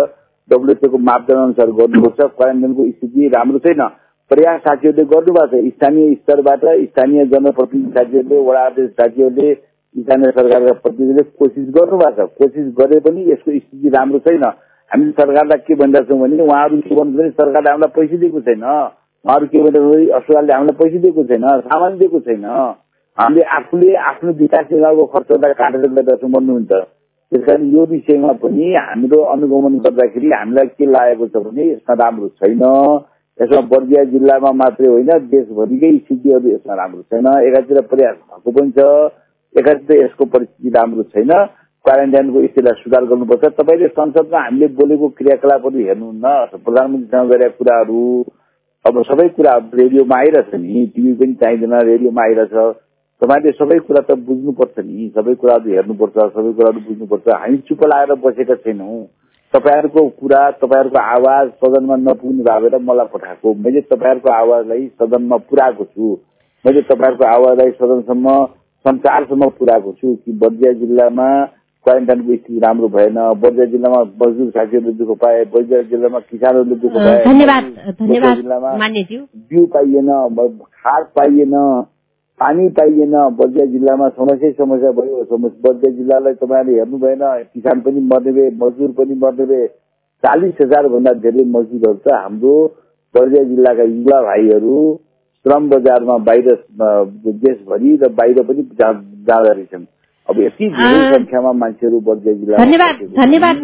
डब्लुएचओको 0.50 0.98
मापदण्ड 1.08 1.40
अनुसार 1.40 1.70
गर्नुपर्छ। 1.80 2.20
क्वारेन्टाइनको 2.36 2.90
स्थिति 2.90 3.28
राम्रो 3.34 3.58
छैन। 3.66 3.82
प्रयास 4.30 4.60
साथीहरूले 4.60 5.04
गर्नुभएको 5.04 5.60
छ। 5.60 5.72
स्थानीय 5.72 6.14
स्तरबाट 6.14 6.64
स्थानीय 6.88 7.26
जनप्रतिनिधि 7.32 7.90
साथीहरूले 7.90 8.40
वडा 8.48 8.64
अध्यक्ष 8.66 8.92
साथीहरूले 8.92 9.54
स्थानीय 9.94 10.30
सरकारका 10.30 10.72
प्रतिनिधिले 10.82 11.22
कोसिस 11.38 11.68
गर्नुभएको 11.74 12.26
छ। 12.26 12.38
कोसिस 12.38 12.66
गरे 12.78 13.00
पनि 13.00 13.30
यसको 13.30 13.58
स्थिति 13.58 13.88
राम्रो 13.96 14.18
छैन। 14.18 14.44
हामीले 14.90 15.12
सरकारलाई 15.12 15.58
के 15.66 15.74
भनिरहेको 15.74 16.08
छौँ 16.08 16.20
भने 16.20 16.42
उहाँहरू 16.42 16.80
के 16.80 16.94
भन्नु 16.94 17.18
भने 17.18 17.30
सरकारले 17.32 17.70
हामीलाई 17.70 17.92
पैसा 17.96 18.16
दिएको 18.16 18.40
छैन। 18.40 18.64
उहाँहरू 18.64 19.46
के 19.46 19.58
भनिरहेको 19.58 19.90
भने 19.90 20.06
अस्पतालले 20.16 20.52
हामीलाई 20.52 20.76
पैसा 20.80 20.98
दिएको 20.98 21.24
छैन 21.24 21.44
सामान 21.68 21.98
दिएको 21.98 22.20
छैन। 22.20 22.44
हामीले 23.18 23.42
आफूले 23.56 23.94
आफ्नो 24.08 24.32
विकास 24.32 24.66
योजनाको 24.72 25.04
खर्चलाई 25.12 25.52
काटेर 25.52 25.80
गइरहेको 25.86 26.16
छौँ 26.16 26.30
भन्नुहुन्छ। 26.30 26.72
त्यस 27.32 27.44
कारण 27.44 27.62
यो 27.72 27.84
विषयमा 27.86 28.32
पनि 28.40 28.72
हाम्रो 28.74 29.18
अनुगमन 29.32 29.78
गर्दाखेरि 29.78 30.30
हामीलाई 30.32 30.66
के 30.76 30.86
लागेको 30.86 31.26
छ 31.28 31.42
भने 31.44 31.64
यसमा 31.64 31.94
राम्रो 31.94 32.28
छैन। 32.40 32.62
यसमा 33.38 33.60
बर्दिया 33.68 34.04
जिल्लामा 34.12 34.52
मात्रै 34.52 34.88
होइन 34.88 35.10
देशभरिकै 35.28 35.90
स्थितिहरू 35.98 36.48
यसमा 36.48 36.74
राम्रो 36.74 37.02
छैन। 37.02 37.26
एकातिर 37.48 37.80
प्रयास 37.92 38.16
भएको 38.16 38.50
पनि 38.50 38.70
छ। 38.78 38.86
एकातिर 39.54 40.04
यसको 40.04 40.24
परिस्थिति 40.24 40.70
राम्रो 40.70 41.02
छैन। 41.12 41.32
क्वारेन्टाइनको 41.84 42.42
स्थितिलाई 42.42 42.80
सुधार 42.82 43.04
गर्नुपर्छ। 43.04 43.44
तपाईँले 43.60 43.88
संसदमा 43.88 44.40
हामीले 44.40 44.68
बोलेको 44.80 45.08
क्रियाकलापहरू 45.18 45.84
हेर्नुहुन्न। 45.88 46.24
प्रधानमन्त्रीसँग 46.64 47.28
गरेका 47.28 47.56
कुराहरू। 47.58 48.00
अब 48.84 49.02
सबै 49.02 49.28
कुरा 49.36 49.56
रेडियोमा 49.74 50.16
आइरहेछ 50.16 50.54
नि। 50.54 50.86
टिभी 50.96 51.12
पनि 51.14 51.34
चाहिँदैन 51.42 51.74
रेडियोमा 51.90 52.22
आइरहेछ। 52.22 52.76
तपाईँले 53.22 53.50
सबै 53.52 53.78
कुरा 53.78 54.00
त 54.00 54.18
बुझ्नुपर्छ 54.20 54.78
नि 54.78 55.08
सबै 55.16 55.34
कुराहरू 55.34 55.70
हेर्नुपर्छ 55.70 56.16
सबै 56.34 56.52
कुराहरू 56.52 56.80
बुझ्नुपर्छ। 56.80 57.28
हामी 57.34 57.58
चुप 57.68 57.84
लगाएर 57.84 58.14
बसेका 58.18 58.54
छैनौँ। 58.54 59.04
तपाईँहरूको 59.54 60.02
कुरा 60.08 60.40
तपाईँहरूको 60.50 60.98
आवाज 60.98 61.48
सदनमा 61.60 61.96
नपुग्नु 61.96 62.42
भएर 62.42 62.78
मलाई 62.78 63.06
पठाएको। 63.06 63.54
मैले 63.54 63.80
तपाईँहरूको 63.80 64.30
आवाजलाई 64.32 64.86
सदनमा 64.98 65.36
पुऱ्याएको 65.36 65.84
छु। 65.84 66.10
मैले 66.64 66.82
तपाईँहरूको 66.82 67.24
आवाजलाई 67.24 67.70
सदनसम्म 67.70 68.34
संसारसम्म 68.84 69.48
पुऱ्याएको 69.58 69.92
छु 69.92 70.14
कि 70.16 70.32
बर्दिया 70.32 70.72
जिल्लामा 70.72 71.28
क्वारेन्टाइनको 71.86 72.36
स्थिति 72.36 72.58
राम्रो 72.58 72.88
भएन। 72.88 73.22
बर्दिया 73.40 73.66
जिल्लामा 73.66 74.02
मजदुर 74.02 74.50
साथीहरूले 74.50 74.98
दुःख 74.98 75.16
पाए। 75.18 75.44
बर्दिया 75.54 75.82
जिल्लामा 75.82 76.18
किसानहरूले 76.26 76.74
दुःख 76.74 76.92
पाए। 76.98 77.24
धन्यवाद 77.24 77.64
धन्यवाद 78.02 78.38
बिउ 79.46 79.66
पाइएन 79.66 80.14
खाद 80.74 81.10
पाइएन। 81.16 81.54
पानी 82.42 82.68
पाइएन 82.76 83.14
बर्दिया 83.38 83.66
जिल्लामा 83.72 84.08
समस्या 84.18 84.50
समस्या 84.58 84.90
भयो 84.92 85.38
बर्दिया 85.38 85.90
जिल्लालाई 85.92 86.34
तपाईँहरूले 86.42 86.78
हेर्नु 86.78 86.98
भएन 86.98 87.22
किसान 87.54 87.80
पनि 87.80 88.00
मर्ने 88.12 88.32
भए 88.32 88.50
मजदुर 88.62 88.90
पनि 88.98 89.14
मर्ने 89.22 89.44
भए 89.46 89.66
चालिस 90.24 90.54
हजारभन्दा 90.60 91.12
धेरै 91.22 91.44
मजदुरहरू 91.54 91.98
त 92.06 92.12
हाम्रो 92.14 92.54
बर्दिया 93.14 93.42
जिल्लाका 93.44 93.84
युवा 93.94 94.20
भाइहरू 94.22 94.76
श्रम 95.46 95.68
बजारमा 95.68 96.16
बाहिर 96.26 96.48
देशभरि 97.44 97.96
र 98.02 98.08
बाहिर 98.18 98.42
पनि 98.48 98.62
जाँदा 98.80 99.36
रहेछन्। 99.42 99.84
अब 100.28 100.38
यति 100.40 100.68
धेरै 100.70 101.00
संख्यामा 101.14 101.52
मान्छेहरू 101.62 101.98
बर्दिया 102.08 102.34
जिल्ला 102.34 102.58
धन्यवाद 102.58 102.96
धन्यवाद 103.16 103.56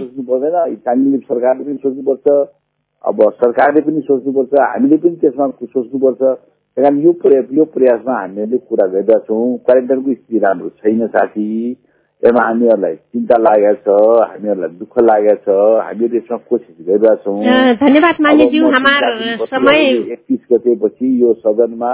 सोच्नु 0.00 0.22
पर्दैन। 0.30 0.74
स्थानीय 0.76 1.18
सरकारले 1.18 1.64
पनि 1.64 1.76
सोच्नुपर्छ। 1.82 2.26
अब 3.04 3.22
सरकारले 3.40 3.80
पनि 3.80 4.00
सोच्नुपर्छ 4.06 4.52
हामीले 4.60 4.96
पनि 4.96 5.16
त्यसमा 5.16 5.46
सोच्नुपर्छ। 5.64 6.20
त्यही 6.22 6.82
कारण 6.84 6.98
यो 7.02 7.12
प्रयास 7.22 7.44
यो 7.52 7.64
प्रयासमा 7.74 8.14
हामीहरूले 8.20 8.58
कुरा 8.58 8.86
गरिरहेका 8.86 9.18
छौँ 9.26 9.56
क्वारेन्टाइनको 9.66 10.14
स्थिति 10.14 10.38
राम्रो 10.38 10.68
छैन 10.82 11.06
साथी। 11.06 11.46
यसमा 12.22 12.42
हामीहरूलाई 12.42 12.94
चिन्ता 12.94 13.36
लागेको 13.38 13.74
छ 13.86 13.88
हामीहरूलाई 14.30 14.70
दुःख 14.78 14.98
लागेको 15.00 15.42
छ। 15.44 15.48
हामीले 15.86 16.16
यसमा 16.16 16.36
कोसिस 16.50 16.76
गरिरहेछौँ 16.88 17.36
एकतिस 20.12 20.40
गतेपछि 20.52 21.06
यो 21.22 21.32
सदनमा 21.46 21.92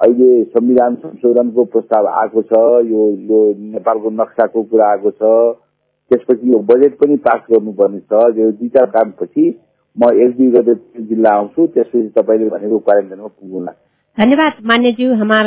अहिले 0.00 0.30
संविधान 0.44 0.94
संशोधनको 1.02 1.64
प्रस्ताव 1.74 2.06
आएको 2.22 2.42
छ 2.42 2.64
यो 2.86 3.02
यो 3.28 3.38
नेपालको 3.74 4.10
नक्साको 4.22 4.62
कुरा 4.62 4.90
आएको 4.90 5.10
छ। 5.10 5.22
त्यसपछि 6.10 6.52
यो 6.52 6.58
बजेट 6.66 6.92
पनि 6.98 7.16
पास 7.26 7.40
गर्नुपर्ने 7.52 8.00
छ 8.00 8.12
यो 8.38 8.50
दुईटा 8.58 8.84
कामपछि 8.96 9.44
म 9.96 10.10
एक 10.22 10.36
दुई 10.36 10.50
गते 10.50 10.74
जिल्ला 11.04 11.30
आउँछु 11.32 11.66
त्यसपछि 11.66 12.08
तपाईँले 12.16 12.48
भनेको 12.48 12.78
क्वारेन्टाइनमा 12.78 13.28
पुगुला 13.28 13.72
धन्यवाद 14.18 14.52
मान्यज्यू 14.64 15.14
हमार 15.14 15.46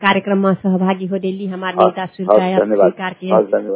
कार्यक्रममा 0.00 0.52
सहभागी 0.54 1.06
हो 1.06 1.18
डेली 1.18 1.46
हमार 1.46 1.74
नेता 1.74 2.06
स्वीकार 2.06 3.14
के 3.20 3.28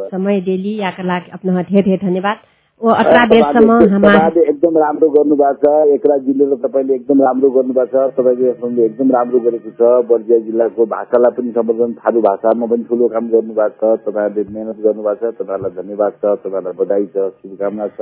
समय 0.09 0.41
डेली 0.41 0.75
याका 0.77 1.03
लागि 1.03 1.31
अपना 1.33 1.61
ढेर 1.61 1.83
ढेर 1.83 1.99
धन्यवाद। 2.01 2.37
ओ 2.81 2.89
अठार 2.91 3.27
बेरसम्म 3.29 3.77
हमार 3.93 4.37
एकदम 4.37 4.77
राम्रो 4.77 5.09
गर्नुभएको 5.09 5.57
छ। 5.63 5.93
एकरा 5.93 6.17
जिल्लाले 6.17 6.55
तपाईँले 6.63 6.93
एकदम 6.95 7.21
राम्रो 7.23 7.49
गर्नुभएको 7.49 8.05
छ। 8.05 8.13
तपाईँले 8.17 8.85
एकदम 8.85 9.11
राम्रो 9.11 9.39
गरेको 9.39 9.71
छ। 9.71 10.05
बर्दिया 10.05 10.39
जिल्लाको 10.45 10.85
भाषालाई 10.85 11.35
पनि 11.37 11.51
सम्बोधन 11.51 11.93
थारू 11.99 12.21
भाषामा 12.21 12.65
पनि 12.67 12.83
ठुलो 12.89 13.07
काम 13.07 13.29
गर्नुभएको 13.29 13.95
छ। 13.95 14.01
तपाईँहरूले 14.05 14.53
मेहनत 14.53 14.77
गर्नुभएको 14.85 15.31
छ। 15.31 15.35
तपाईँहरूलाई 15.39 15.81
धन्यवाद 15.81 16.13
छ। 16.21 16.35
तपाईँहरूलाई 16.43 16.77
बधाई 16.81 17.05
छ। 17.15 17.29
शुभकामना 17.39 17.87
छ। 17.95 18.01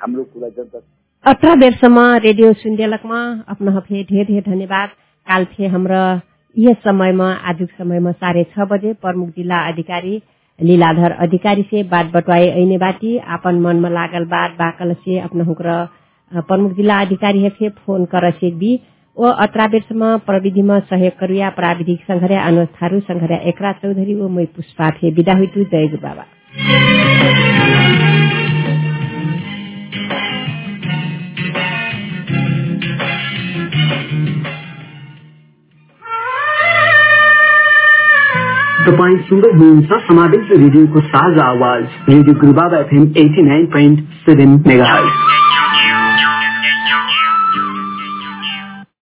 हाम्रो 0.00 0.22
कुरा 0.34 0.48
जनता 0.58 0.78
अठारह 1.24 1.54
बेरसम्म 1.54 2.02
रेडियो 2.16 2.48
अपना 2.50 3.72
हफे 3.72 4.02
ढेर 4.02 4.24
ढेर 4.26 4.42
धन्यवाद। 4.42 4.88
काल 5.26 5.44
थे 5.44 5.66
हाम्रो 5.66 5.98
यह 6.56 6.76
समयमा 6.84 7.26
आजुक 7.50 7.70
समयमा 7.78 8.12
साढे 8.12 8.44
छ 8.44 8.66
बजे 8.70 8.92
प्रमुख 9.02 9.28
जिल्ला 9.36 9.58
अधिकारी 9.68 10.14
लीलाधर 10.58 11.12
अधिकारी 11.18 11.62
से 11.62 11.82
बात 11.90 12.06
बटवाए 12.14 12.46
ऐने 12.52 12.78
बाटी 12.78 13.16
आपन 13.36 13.60
मन 13.60 13.76
में 13.76 13.90
लागल 13.90 14.24
बात 14.24 14.56
बाकल 14.58 14.94
से 14.94 15.18
अपना 15.18 15.44
हुक्र 15.44 15.76
प्रमुख 16.32 16.72
जिल्ला 16.76 17.00
अधिकारी 17.00 17.42
हेफे 17.42 17.68
फोन 17.78 18.04
कर 18.14 18.30
भी 18.56 18.72
ओ 19.16 19.34
अत्रा 19.44 19.66
बेरसम्म 19.66 20.16
प्रविधिमा 20.26 20.78
सहयोग 20.90 21.18
करुया 21.20 21.50
प्राविधिक 21.50 22.00
संघर्या 22.04 22.42
अनुज 22.42 22.68
थारू 22.82 23.00
संघर्या 23.10 23.38
एकरा 23.52 23.72
चौधरी 23.82 24.20
ओ 24.20 24.28
मै 24.38 24.44
पुष्पा 24.56 24.90
थे 24.92 25.10
विदा 25.12 25.36
हुई 25.36 25.64
जय 25.64 25.86
बाबा 25.98 26.26
तपाईँ 38.80 39.16
सुन्दै 39.24 39.48
समावेश 40.04 40.52
रेडियोको 40.52 41.00
साझा 41.08 41.46
आवाज़ 41.46 41.96
radio 42.08 42.34
Gurubaba 42.36 42.78
FM 42.78 43.02
eighty 43.22 43.42
nine 43.42 43.66
point 43.74 44.00
seven 44.22 44.54
mega 44.66 44.86